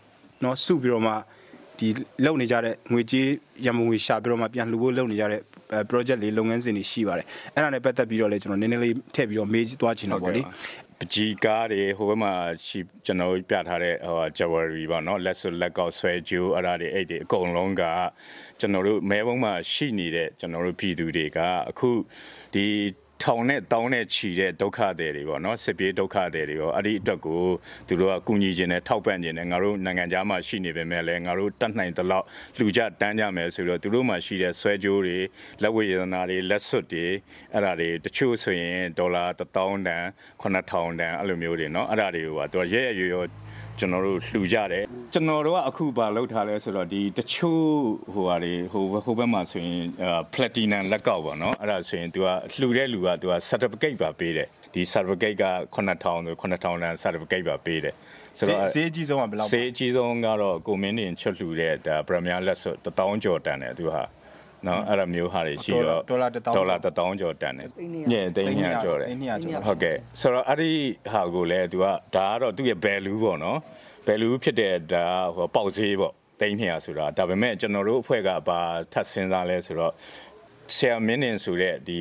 [0.44, 1.14] နော်စုပြီးတော့မှ
[1.78, 1.88] ဒီ
[2.26, 3.28] လုံနေကြတဲ့ငွေကြေး
[3.66, 5.42] ရမငွေရှာပြီးတော့မှပြန်လှူဖို့လုံနေကြတဲ့
[5.92, 10.42] project လေးလုပ်ငန်းစဉ်တွေရှိပါတယ်အဲ့ဒါနဲ့ပတ်သက်ပြီးတော့လည်းကျွန်တော်နည်းနည်းလေးထည့်ပြီးတော့မေးသွားချင်တော့ဗောလေ
[11.00, 12.34] ပကြီးကားတွေဟိုဘက်မှာ
[12.66, 17.84] ရှိကျွန်တော်ပြထားတဲ့ဟို jewelry ပေါ့နော်လက်စွပ်လက်ကောက်ဆွဲကြိုးအဲ့ဒါတွေအဲ့ဒီအကုန်လုံးက
[18.60, 21.90] ကျွန်တော်တို့မဲဘုံမှာရှိနေတဲ့ကျွန်တော်တို့ပြည်သူတွေကအခု
[22.54, 22.66] ဒီ
[23.22, 27.42] ထောင်နဲ့တောင်းနဲ့ခြီတဲ့ဒုက္ခတွေတွေပေါ့နော်စစ်ပြေးဒုက္ခတွေတွေရောအဲ့ဒီအတွက်ကို
[27.88, 32.26] သူတို့ကကူညီခြင်းနဲ့ထောက်ပံ့ခြင်းနဲ့ငါတို့နိုင်ငံသားမှာရှိနေပေမဲ့လည်းငါတို့တတ်နိုင်သလောက်
[32.58, 35.18] လှူကြတန်းကြမယ်ဆိုတော့သူတို့မှာရှိတဲ့ဆွဲကြိုးတွေ
[35.62, 37.06] လက်ဝဲရတနာတွေလက်စွပ်တွေ
[37.54, 40.04] အဲ့ဒါတွေတချို့ဆိုရင်ဒေါ်လာ1000တန်
[40.42, 43.24] 9000တန်အဲ့လိုမျိုးတွေနော်အဲ့ဒါတွေကိုကသူကရဲရဲရောရော
[43.80, 44.84] ကျွန်တော်တို့လှူကြတယ်
[45.14, 47.64] ကျွန်တော်တို့ကအခုပါလောက်ထားလဲဆိုတော့ဒီတချို့
[48.14, 52.28] ဟိုဟာတွေဟိုဟိုဘက်မှာဆိုရင်အာ platinum လက်ကောက်ပေါ့နော်အဲ့ဒါဆိုရင် तू က
[52.60, 57.96] လှူတဲ့လူက तू က certificate ပါပေးတယ်ဒီ certificate က9000ဆို9000တန် certificate ပါပေးတယ်
[58.38, 64.04] ဆိုတော့ဈေးအကြီးဆုံးကဘယ်လောက်ပါဈေးအကြီးဆုံးကတော့ကိုမင်းနေချွတ်လှူတဲ့ဒါ premier လက်ဆို1000ကျော်တန်တယ်သူဟာ
[64.68, 67.68] နော်အဲ့လိုမျိုးဟာတွေရှိတော့ဒေါ်လာ1000ဒေါ်လာ1000ကျော်တန်တယ်
[68.12, 70.72] ညသိန်း200ကျော်တယ်သိန်း200ကျော်ဟုတ်ကဲ့ဆိုတော့အဲ့ဒီ
[71.14, 73.58] ဟာကိုလည်း तू ကဒါကတော့သူ့ရဲ့ value ပေါ့နော်
[74.08, 78.60] value ဖြစ်တဲ့ဒါဟိုပေါက်ဈေးပေါ့သိန်း200ဆိုတာဒါပေမဲ့ကျွန်တော်တို့အဖွဲ့ကဘာ
[78.94, 79.94] ထပ်စဉ်းစားလဲဆိုတော့
[80.72, 82.00] ဆရာမင်းနေဆိုတဲ့ဒီ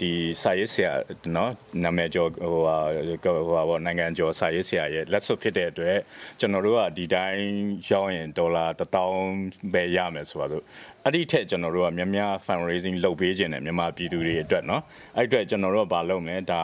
[0.00, 0.92] ဒီစာရေးဆရာ
[1.36, 2.76] နော်နာမည်ကျော်ဟိုဟာ
[3.24, 5.98] ဟိုဟာပေါ့နိုင်ငံကျော်စာရေးဆရာရဲ့လက်စွပ်ဖြစ်တဲ့အတွက်
[6.40, 7.42] ကျွန်တော်တို့ကဒီတိုင်း
[7.88, 10.62] ရောင်းရင်ဒေါ်လာ1000ပဲရမယ်ဆိုတော့
[11.04, 14.82] အဲ့ဒီထက်ကျွန်တော်တို့ကများများ fundraising လုပ်ပေးခြင်းနဲ့မြန်မာပြည်သူတွေအတွက်နော်
[15.16, 16.62] အဲ့အတွက်ကျွန်တော်တို့ကဘာလုပ်မလဲဒါ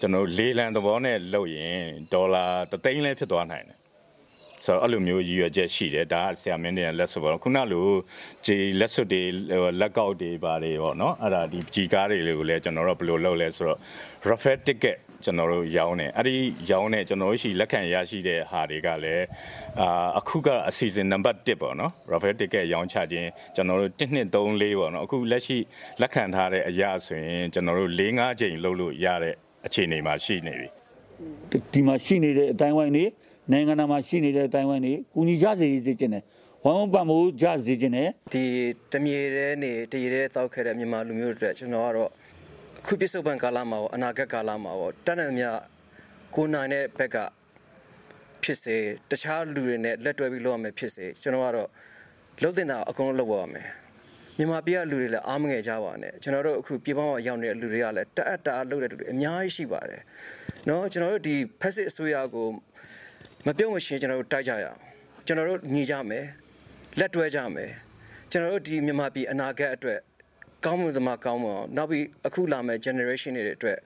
[0.00, 1.80] ကျွန်တော်တို့လေးလံသဘောနဲ့လုပ်ရင်
[2.12, 3.77] ဒေါ်လာ3သိန်းလည်းဖြစ်သွားနိုင်တယ်
[4.64, 7.88] ဆိုတော့အဲ့လိုမျိုးရည်ရွယ်ချက်ရှိတယ်ဒါကဆရာမင်းတွေလက်စွပ်ပေါ့ခုနလို
[8.44, 13.78] ဒီလက်စွပ်တွေဟိုလက်ကောက်တွေပါတယ်ပေါ့နော်အဲ့ဒါဒီကြီးကားတွေကိုလည်းကျွန်တော်တို့ဘယ်လိုလုပ်လဲဆိုတော့
[14.28, 16.36] Raffle ticket ကျွန်တော်တို့ရောင်းတယ်အဲ့ဒီ
[16.70, 19.24] ရောင်းတဲ့ကျွန်တော်တို့ရှိလက်ခံရရှိတဲ့ဟာတွေကလည်း
[19.80, 25.58] အာအခုကအစီအစဉ်နံပါတ်1ပေါ့နော် Raffle ticket ရောင်းချခြင်းကျွန်တော်တို့1 2 3 4ပေါ့နော်အခုလက်ရှိ
[26.00, 29.34] လက်ခံထားတဲ့အရာဆိုရင်ကျွန်တော်တို့၄၅ချိန်လုပ်လို့ရတဲ့
[29.66, 30.68] အခြေအနေမှာရှိနေပြီ
[31.72, 33.04] ဒီမှာရှိနေတဲ့အတိုင်းဝိုင်းတွေ
[33.51, 36.23] နိုင်ငံသားမှာရှိနေတဲ့အတိုင်းဝိုင်းတွေကူညီကြစေစေချင်တယ်
[36.65, 38.43] ဝမ်းဝမ်းပံ့ပိုးကြစေချင်တယ် ဒီ
[38.91, 42.09] တမြေတဲ့နေတရေတဲ့တောက်ခဲ့တဲ့မြန်မာလူမျိုးတွေအတွက်ကျွန်တော်ကတော့
[42.79, 45.45] အခုပြစ္ဆုတ်ပံကာလမှာရောအနာဂတ်ကာလမှာရောတတ်နိုင်မြ
[46.35, 47.17] ကိုနိုင်တဲ့ဘက်က
[48.43, 48.77] ဖြစ်စေ
[49.09, 51.69] တခြားလူတွေနဲ့လက်တွဲပြီးလုပ်ရမယ်ဖြစ်စေကျွန်တော်ကတော့
[52.41, 53.67] လုပ်တင်တာအကုန်လုံးလုပ်ပါမယ်
[54.37, 60.01] မြန်မာပြည်ကလူတွေလည်းအားမငယ်ကြပါနဲ့ကျွန်တော်တို့အခုပြည်ပမှာရောက်နေတဲ့လူတွေကလည်းတအပ်တအားလုပ်တဲ့လူတွေအများကြီးရှိပါတယ်
[60.65, 62.47] เนาะကျွန်တော်တို့ဒီ passive အစိုးရကို
[63.46, 64.80] မပြုတ်မရှင်ကျွန်တော်တို့တိုက်ကြရအောင်
[65.26, 66.24] ကျွန်တော်တို့ညီကြမယ်
[66.98, 67.70] လက်တွဲကြမယ်
[68.30, 70.00] ကျွန်တော်တို့ဒီမြန်မာပြည်အနာဂတ်အတွက်
[70.64, 73.78] ကောင်းမွန်သမားကောင်းမွန်အောင်နောက်ပြီးအခုလာမယ့် generation တွေအတွက်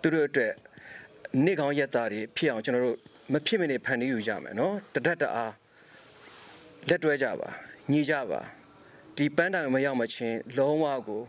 [0.00, 0.52] သူတို့အတွက်
[1.44, 2.96] နေ့ကောင်းရက်သားတွေဖြစ်အောင်ကျွန်တော်တို့
[3.32, 5.52] မဖြစ်မနေဖန်တီးယူကြမယ်နော်တဒတ်တအား
[6.88, 7.48] လက်တွဲကြပါ
[7.90, 8.40] ညီကြပါ
[9.16, 11.22] ဒီပန်းတိုင်မရောက်မချင်းလုံးဝကို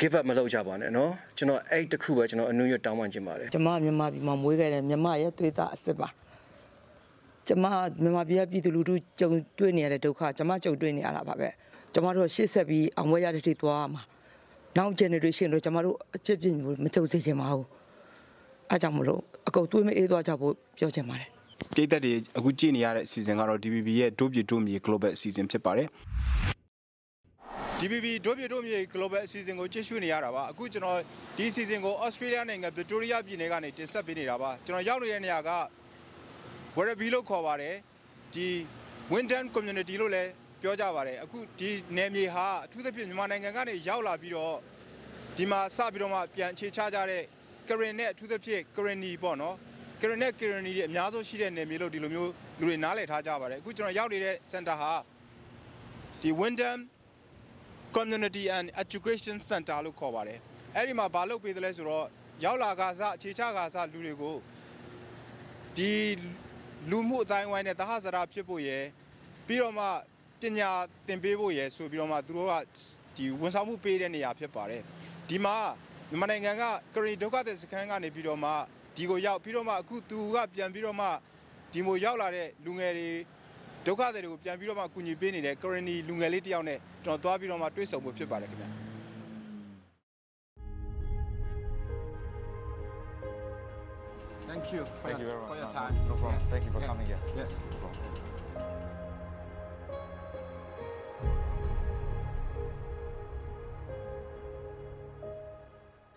[0.00, 6.08] give up မလုပ်ကြပါနဲ့နော်ကျွန်တော်အဲ့တခုပဲကျွန်တော်အနုရတောင်းပန်ခြင်းပါတယ်ကျွန်မမြန်မာပြည်မှာမွေးခဲ့တဲ့မြန်မာရဲ့သွေးသားအစ်စ်ပါ
[7.48, 7.64] ကျမ
[8.02, 11.48] မြန်မာပြည်ကပြည်သူလူထုကြုံတွေ့နေရတဲ့ဒုက္ခကျမကြုံတွေ့နေရတာပါပဲ
[11.94, 14.02] ကျမတို့ရှေ့ဆက်ပြီးအောင်ပွဲရတဲ့ထိသွားမှာ
[14.76, 16.54] နောက် generation တို့ကျမတို့အဖြစ်ဖြစ်
[16.84, 17.66] မကြုံစေချင်ပါဘူး
[18.70, 21.28] အားကြောင့်မလို့အကုန်တွေးမအေးသွားကြဖို့ပြောချင်ပါတယ်
[21.74, 25.88] ပြည်သက်တွေအခုကြည့်နေရတဲ့အစီအစဉ်ကတော့ DBB ရဲ့ဒို့ပြဒို့မြေ Global အစီအစဉ်ဖြစ်ပါတယ်
[27.80, 30.98] DBB ဒို့ပြဒို့မြေ Global အစီအစဉ်ကိုကြည့်ရှုနေရတာပါအခုကျွန်တော်
[31.36, 35.50] ဒီအစီအစဉ်ကို Australia နိုင်ငံ Victoria ပြည်နယ်ကနေတင်ဆက်ပေးနေတာပါကျွန်တော်ရောက်နေတဲ့နေရာက
[36.76, 37.76] Werribee လို့ခေါ်ပါတယ်
[38.34, 38.48] ဒီ
[39.12, 40.30] Windham Community လို့လည်း
[40.62, 44.56] ပြောကြပါတယ်အခုဒီနယ်မြေဟာအထူးသဖြင့်မြန်မာနိုင်ငံကနေရောက်လာပြီးတော့
[45.36, 47.22] ဒီမှာစပြီးတော့မှပြန်အခြေချကြတဲ့
[47.68, 49.56] Karen နဲ့အထူးသဖြင့် Kareni ပေါ့နော်
[50.00, 54.92] Karen နဲ့ Kareni တွေအများဆုံးရှိတဲ့နယ်မြေလို့ဒီလိုမျိုးလူတွေနားလည်ထားကြပါတယ်အခုကျွန်တော်ရောက်နေတဲ့ center ဟာ
[56.22, 56.78] ဒီ Windham
[57.96, 60.38] Community and Education Center လို့ခေါ်ပါတယ်
[60.74, 62.06] အဲ့ဒီမှာဘာလုပ်ပေးသလဲဆိုတော့
[62.44, 64.36] ရောက်လာကစားအခြေချကစားလူတွေကို
[65.76, 65.92] ဒီ
[66.90, 68.84] လူမှုအတိုင်းဝိုင်းနဲ့တဟဇရာဖြစ်ဖို့ရယ်
[69.46, 69.84] ပြီးတော့မှ
[70.40, 70.70] ပညာ
[71.06, 72.52] သင်ပေးဖို့ရယ်ဆိုပြီးတော့မှသူတို့က
[73.16, 74.82] ဒီဝန်ဆောင်မှုပေးတဲ့နေရာဖြစ်ပါတယ်
[75.28, 75.56] ဒီမှာ
[76.10, 76.62] မြန်မာနိုင်ငံက
[76.94, 78.50] ကရီဒုက္ခသည်စခန်းကနေပြီးတော့မှ
[78.96, 81.06] ဒီကိုရောက်ပြီးတော့မှအခုသူကပြန်ပြီးတော့မှ
[81.72, 83.08] ဒီမိုရောက်လာတဲ့လူငယ်တွေ
[83.86, 88.85] ဒုက္ခသည်တွေကိုပြန်ပြီးတော့မှကူညီပေးနေတဲ့ကရီနီလူငယ်လေးတစ်ယောက်နဲ့ကျွန်တော်သွားပြီးတော့မှတွေ့ဆုံဖို့ဖြစ်ပါတယ်ခင်ဗျာ
[94.56, 95.50] Thank you for Thank you your, very much.
[95.50, 95.94] for your No, time.
[96.08, 96.40] No problem.
[96.50, 96.86] Thank you for Yeah.
[96.86, 97.18] coming here.
[97.36, 97.44] Yeah.
[97.72, 99.06] No problem.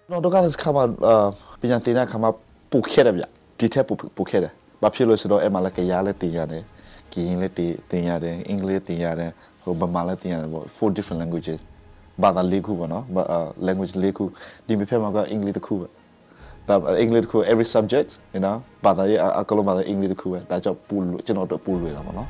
[0.07, 1.27] ကျွန်တော်တို့ကလည်းခါမှာအာ
[1.61, 2.29] ပညာသင်တဲ့ခါမှာ
[2.71, 3.23] ပူခဲ့တယ်ဗျ
[3.59, 6.63] ဒီထက်ပူပူခဲ့တယ်ဘာဖြစ်လို့ဆိုတော့အဲ့မှာလည်းကြရလည်းတင်ရတယ်
[7.13, 11.59] ကရင်လည်းတင်တင်ရတယ်အင်္ဂလိပ်တင်ရတယ်ဟိုဗမာလည်းတင်ရတယ်ပေါ့ four different languages
[12.21, 14.25] ဘာသာလေးခုပေါ့နော်ဘာအာ language လေးခု
[14.67, 15.87] ဒီမြဖက်မှာကအင်္ဂလိပ်တစ်ခုပဲ
[16.69, 18.55] ဒါအင်္ဂလိပ်တစ်ခု every subject you know
[18.85, 22.29] ဘာသာရေးအကလုံးဘာသာအင်္ဂလိပ်တစ်ခုပဲဒါကြောင့်ပူလို့ကျွန်တော်တို့ပူလွယ်တာပေါ့နော်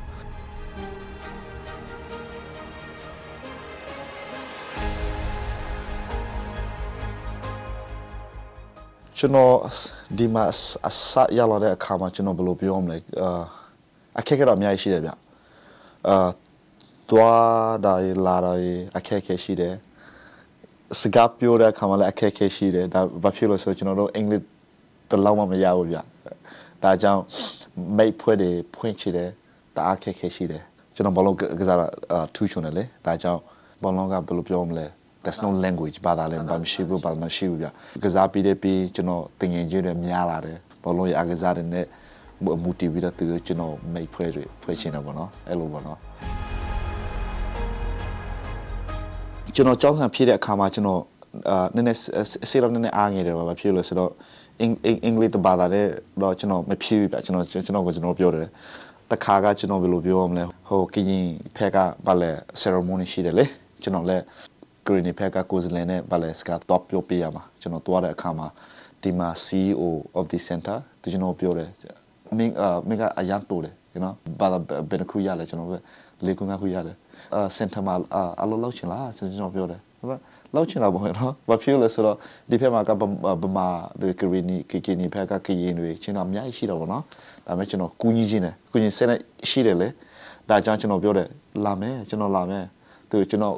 [9.18, 9.54] ကျွန်တော်
[10.18, 10.44] ဒီမှာ
[10.88, 13.42] အစရလာတဲ့အခါမှာကျွန်တော်ဘယ်လိုပြောမလဲအာ
[14.18, 15.10] အခက်အခဲတော့အများကြီးရှိတယ်ဗျ
[16.08, 16.28] အာ
[17.10, 19.74] တွားတာရလာတာရအခက်အခဲရှိတယ်
[20.98, 24.44] စကားပြောတဲ့အခါမှာလည်းအခက်အခဲရှိတယ်ဒါဘာဖြစ်လို့ဆိုတော့ကျွန်တော်တို့အင်္ဂလိပ်
[25.10, 25.96] တလောက်မှမရဘူးဗျ
[26.82, 27.22] ဒါကြောင့်
[27.96, 29.28] မိတ်ဖွဲ့တွေဖွင့်ချတယ်
[29.76, 30.62] ဒါအခက်အခဲရှိတယ်
[30.94, 31.86] ကျွန်တော်ဘလုံးကစားတာ
[32.34, 33.40] ထူးချွန်တယ်လေဒါကြောင့်
[33.82, 34.86] ဘလုံးကဘယ်လိုပြောမလဲ
[35.22, 37.66] there's no language ဘာသာလည်းဘာမရှိဘူးဘာမရှိဘူးဗျ
[38.04, 41.86] ကစားပြီးတဲ့ပြီးကျွန်တော်တင်ငင်ချင်းတွေများလာတယ်ဘောလုံးရအကစားတဲ့နဲ့
[42.62, 45.98] မူတီပြီးတော့သူတို့ကျွန်တော်မိတ်ဖွဲ့တွေဖွဲ့ချင်တယ်ပေါ့နော်အဲ့လိုပေါ့နော်
[49.54, 51.02] ကျွန်တော်ကြောင်းဆန်ဖြည့်တဲ့အခါမှာကျွန်တော်
[51.50, 51.98] အာနည်းနည်း
[52.50, 54.10] စေတော့နည်းနည်းအားငယ်တယ်ပါဖြစ်လို့ဆိုတော့
[54.60, 54.72] အင်
[55.04, 55.86] အင်္ဂလိပ်တဘာသာတဲ့
[56.22, 58.48] တော့ကျွန်တော်မဖြည့်ဘူးဗျကျွန်တော်ကျွန်တော်ကကျွန်တော်ပြောတယ်
[59.10, 63.44] တခါကကျွန်တော်ဘယ်လိုပြောရမလဲဟိုကရင်ဖက်ကဘာလဲ ceremony ရှိတယ်လေ
[63.82, 64.24] ကျွန်တော်လည်း
[64.86, 68.46] green ဖက်ကကိုယ်စားလှယ်နဲ့ဗလဲစကတော့ပြောပြရမှာကျွန်တော်သွားတဲ့အခါမှာ
[69.02, 69.82] ဒီမှာ CEO
[70.18, 71.68] of the center သူကျွန်တော်ပြောတယ်
[72.38, 74.46] မင်းအမင်းကအရန်တိုးတယ် you know ဘာ
[74.90, 75.76] ဘယ်နှခုရလဲကျွန်တော်ပဲ
[76.26, 76.96] လေကုန်းကခုရတယ်
[77.34, 77.94] အာ center မှာ
[78.42, 80.20] အလိုလောက်ချင်လားကျွန်တော်ပြောတယ်ဟုတ်
[80.54, 82.16] လောက်ချင်တာပေါ့နော်ဘာဖြစ်လဲဆိုတော့
[82.50, 82.90] ဒီဖက်မှာက
[83.42, 83.66] ဗမာ
[84.00, 87.02] ဒီကရီနီကီကီနီဖက်ကကရင်တွေချင်းတော့အများကြီးရှိတော့ဗောနော်
[87.46, 89.18] ဒါပေမဲ့ကျွန်တော်ကူညီခြင်းတယ်ကူညီစက်နဲ့
[89.50, 89.88] ရှိတယ်လေ
[90.48, 91.28] ဒါကြောင့်ကျွန်တော်ပြောတယ်
[91.64, 92.64] လာမယ်ကျွန်တော်လာမယ်
[93.10, 93.54] သူကျွန်တော်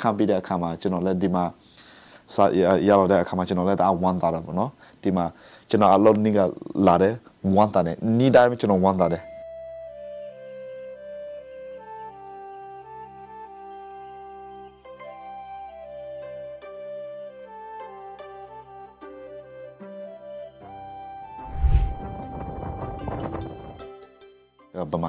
[0.00, 1.44] ခံပြီးတဲ့အခါမှာကျွန်တော်လည်းဒီမှာ
[2.34, 4.70] စာရရတဲ့အခါမှာကျွန်တော်လည်းဒါဝမ်းသာတယ်ပေါ့နော်
[5.02, 5.24] ဒီမှာ
[5.70, 6.38] ကျွန်တော်အလုပ်နေက
[6.86, 7.14] လာတယ်
[7.56, 9.22] ဝမ်းသာတယ်နေ့တိုင်းကျွန်တော်ဝမ်းသာတယ်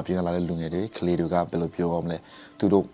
[0.05, 2.17] ပြည်ကလာတဲ့လူငယ်တွေကလေးတွေကဘယ်လိုပြောရမလဲ
[2.59, 2.85] သူတို့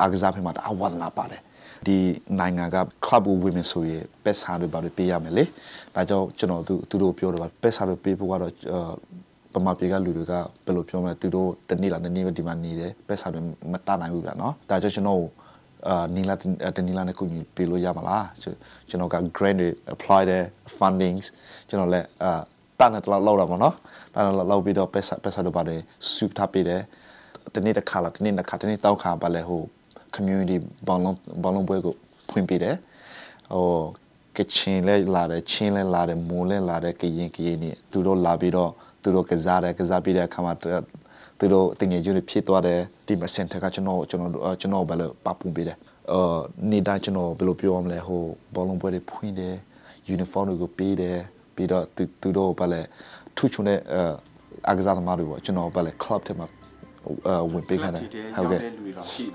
[0.00, 1.40] အားကစားဖက်မှာတအားဝါသနာပါတယ်
[1.86, 1.96] ဒီ
[2.38, 5.44] နိုင်ငံက club ကိုဝင်မယ်ဆိုရင်ပက်ဆာတွေဘာတွေပေးရမယ်လေ
[5.94, 8.52] ဒါကြောင့်ကျွန်တော်သူသူတို့ပြောတယ်ပါပက်ဆာတွေပေးဖို့ကတော့
[9.54, 10.32] ဗမာပြည်ကလူတွေက
[10.64, 13.40] ဘယ်လိုပြောမလဲသူတို့တနေ့လာတနေ့ပဲဒီမှာနေတယ်ပက်ဆာတွေ
[13.72, 15.20] မတနိုင်ဘူးဗျာနော်ဒါကြောင့်ကျွန်တော်
[15.88, 16.34] အာနီလာ
[16.76, 20.42] တနီလာနဲ့ကိုညီပေးလို့ရမလားကျွန်တော်က grant တွေ apply တဲ့
[20.78, 21.26] fundings
[21.68, 22.40] ကျွန်တော်လည်းအာ
[22.78, 23.74] တန်းနဲ့တော့လောက်တာပေါ့နော်
[24.14, 25.80] တန်းနဲ့လောက်ပြီးတော့ပက်ဆာပက်ဆာတို့ပါတယ်
[26.12, 26.82] soup ထားပေးတယ်
[27.54, 29.62] တနေ့တစ်ခါလာတနေ့နှစ်ခါတနေ့တောက်ခါပါလဲဟို
[30.14, 30.56] community
[30.88, 31.94] ဘောလုံးဘောလုံးပွဲကို
[32.30, 32.76] ဖွင့်ပေးတယ်
[33.52, 33.66] ဟို
[34.36, 38.70] ကချင်လဲလာတယ်ချင်းလဲလာတယ်မွန်လဲလာတယ်ကရင်ကရင်နေသူတို့လာပြီးတော့
[39.02, 40.52] သူတို့ကစားတယ်ကစားပြီးတဲ့အခါမှာ
[41.38, 45.76] သူတို့တင်ငယ်ကျွန်းဖြစ်သွားတယ်ဒီမစင်တာကကျွန်တော်ကျွန်တော်ကျွန်တော်ဘယ်လိုပပူပေးတယ်
[46.12, 46.38] အာ
[46.70, 48.22] နေတိုင်းကျွန်တော်ဘယ်လိုပြောရမလဲဟို
[48.54, 49.54] ဘောလုံးပွဲတွေဖွင့်တယ်
[50.14, 51.18] uniform တွေကိုပေးတယ်
[51.56, 51.84] ပြီးတော့
[52.20, 52.80] သူတို့ဘာလဲ
[53.36, 53.78] ထူးချွန်တဲ့
[54.70, 56.46] အကစားသမားတွေပေါ့ကျွန်တော်ဘာလဲ club ထဲမှာ
[57.52, 58.02] ဝင်ပေးခဲ့တယ်
[58.36, 58.60] ဟုတ်ကဲ့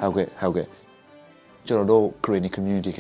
[0.02, 0.68] ဟုတ်ကဲ့ဟုတ်ကဲ့
[1.68, 3.00] ကျွန်တော်တို့ Crane community က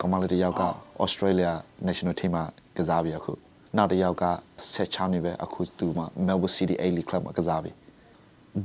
[0.00, 0.62] ကမလေးတယောက်က
[1.04, 1.52] Australia
[1.86, 2.44] national team မှာ
[2.76, 3.32] ကစားပြီးအခု
[3.76, 4.24] နောက်တစ်ယောက်က
[4.72, 7.74] ဆက်ချောင်းနေပဲအခုသူမှ Melbourne City A League club မှာကစားပြီး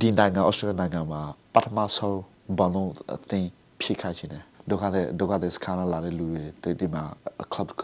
[0.00, 1.22] ဒီနိုင်ငံ Australia နိုင်ငံမှာ
[1.54, 2.20] ပထမဆုံး
[2.58, 3.48] ဘလုံးအသင်း
[3.80, 6.26] ဖြစ်ခိုင်းခြင်းတယ်ဒုက္ခတဲ့ဒုက္ခတဲ့စခန်းလာတဲ့လူ
[6.62, 7.02] တွေဒီမှာ
[7.52, 7.82] club က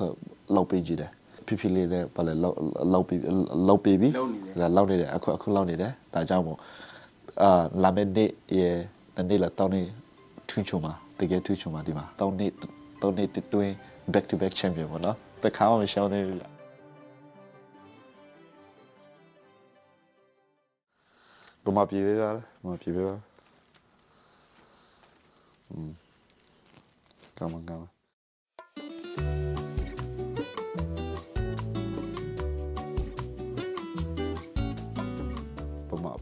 [0.54, 1.10] လောက်ပေးကြည့်တယ်
[1.46, 2.56] ဖြစ်ဖြစ်လေးလည်းဘာလဲလောက်
[2.92, 3.20] လောက်ပြီး
[3.68, 6.58] လောက်ပြီးပြီလောက်နေတယ်အခုအခုလောက်နေတယ်ဒါကြောင့်မို့
[7.42, 7.50] အာ
[7.82, 8.76] လာမက်နေ့ရဲ့
[9.28, 9.82] နေ့လာတောင်းနေ
[10.48, 12.46] ထူးချုံမှာတကယ်ထူးချုံမှာဒီမှာတောင်းနေ
[13.00, 13.72] တောင်းနေတွင်း
[14.12, 16.52] back to back champion ပေါ့နော်တခါမှမရှောင်းသေးဘူးလား
[21.64, 22.98] ဘမပြေရလားဘမပြေရ
[25.72, 25.92] อืม
[27.36, 27.88] Come on, come on.
[27.88, 27.93] ပ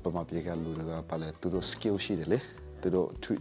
[0.05, 2.39] ပမာပြေကလူတွေကပါလေသူတို့ skill ရှိတယ်လေ
[2.83, 3.33] သူတို့သူ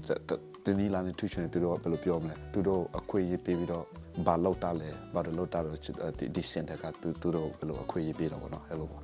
[0.66, 3.86] တနည်းလာနေသူချင်တယ်သူတို့ဘယ်လိုပြောမလဲသူတို့အခွင့်အရေးပေးပြီးတော့
[4.26, 5.70] ဘာလောက်တာလဲဘာလို့လောက်တာလဲ
[6.18, 9.04] ဒီဒီစင်တကသူသူတို့ဘယ်လိုအခွင့်အရေးပေးတော့ဗောနော်အဲ့လိုပေါ့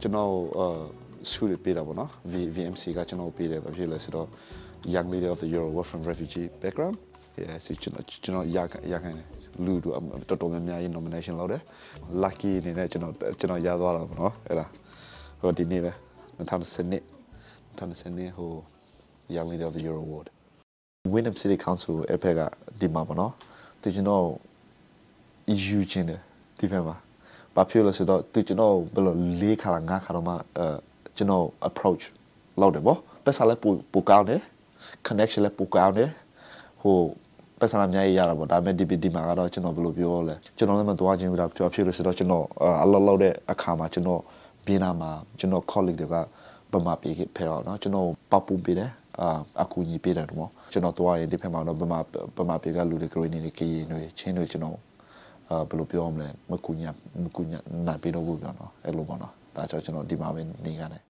[0.00, 0.80] ကျွန်တော်အာ
[1.30, 4.28] ဆူရပေးတာပေါ့နော် V VMC ကကျွန်တော်ပေးတယ်ဘာဖြစ်လဲဆိုတော့
[4.94, 6.96] Young Leader of the Year Award from Refugee Background
[7.40, 8.58] yeah ဆိုကျွန်တော်ကျွန်တော်ရ
[8.92, 9.94] ရခိုင်တယ် လူတို့
[10.28, 11.62] တော်တော်များများရေး nomination လုပ်တယ်
[12.22, 14.66] lucky အနေနဲ့ကျွန်တော်ကျွန်တော်ရသွားတာပေါ့နော်အဲ့ဒါ
[15.40, 15.92] ဟိုဒီနေ့ပဲ
[16.38, 17.02] 2010နှစ်
[17.78, 18.52] 2010နှစ်ဟို
[19.34, 20.26] Young Leader of the Year Award
[21.12, 22.40] Wyndham City Council အဖက်က
[22.80, 23.32] ဒီမှာပေါ့နော်
[23.80, 24.24] သူကျွန်တော်
[25.64, 26.20] ယူချင်းတယ်
[26.58, 26.96] ဒီဖက်မှာ
[27.54, 30.66] ဘာဖြစ်လဲဆိုတော့သူကျွန်တော်ဘယ်လိုလေးခါလားငါးခါတော့မှအဲ
[31.16, 32.04] ကျွန်တော် approach
[32.60, 34.40] လောက်တယ်ဗောပတ်စလည်းပူပူကောင်းတယ်
[35.06, 36.10] connection လည်းပူကောင်းတယ်
[36.82, 36.96] ဟို
[37.59, 42.45] ပတ်စလာအများကြီးရတာပေါ့ဒါပေမဲ့ဒီဒီမှာကတော့ကျွန်တော်ဘယ်လိုပြောလဲကျွန်တော်လည်းမသွားခြင်းဘူးဒါပြောဖြစ်လို့ဆိုတော့ကျွန်တော်
[42.81, 44.21] အလောက်လောက်တဲ့အခါမှာကျွန်တော်
[44.65, 46.15] ဘင်းနာမှာကျွန်တော် colleague တွေက
[46.73, 49.29] ဗမာပြေခဲ့ဖဲတော့เนาะကျွန်တော်ပပူပေးတယ်အာ
[49.63, 51.99] အကူညီပေးတယ်တော့ကျွန်တော်သွားရင်ဒီဖက်မှာတော့ဗမာ
[52.37, 54.77] ဗမာပြေကလူတွေ green တွေ key တွေချင်းတွေကျွန်တော်
[55.49, 56.89] အာဘယ်လိုပြောမလဲမကူညာ
[57.23, 61.01] မကူညာနိုင်ပြီးတော့ဘူးပြောနော်အဲ့လိုပေါ့နော်ဒါကြောင့်ကျွန်တော်ဒီမှာပဲနေရတယ်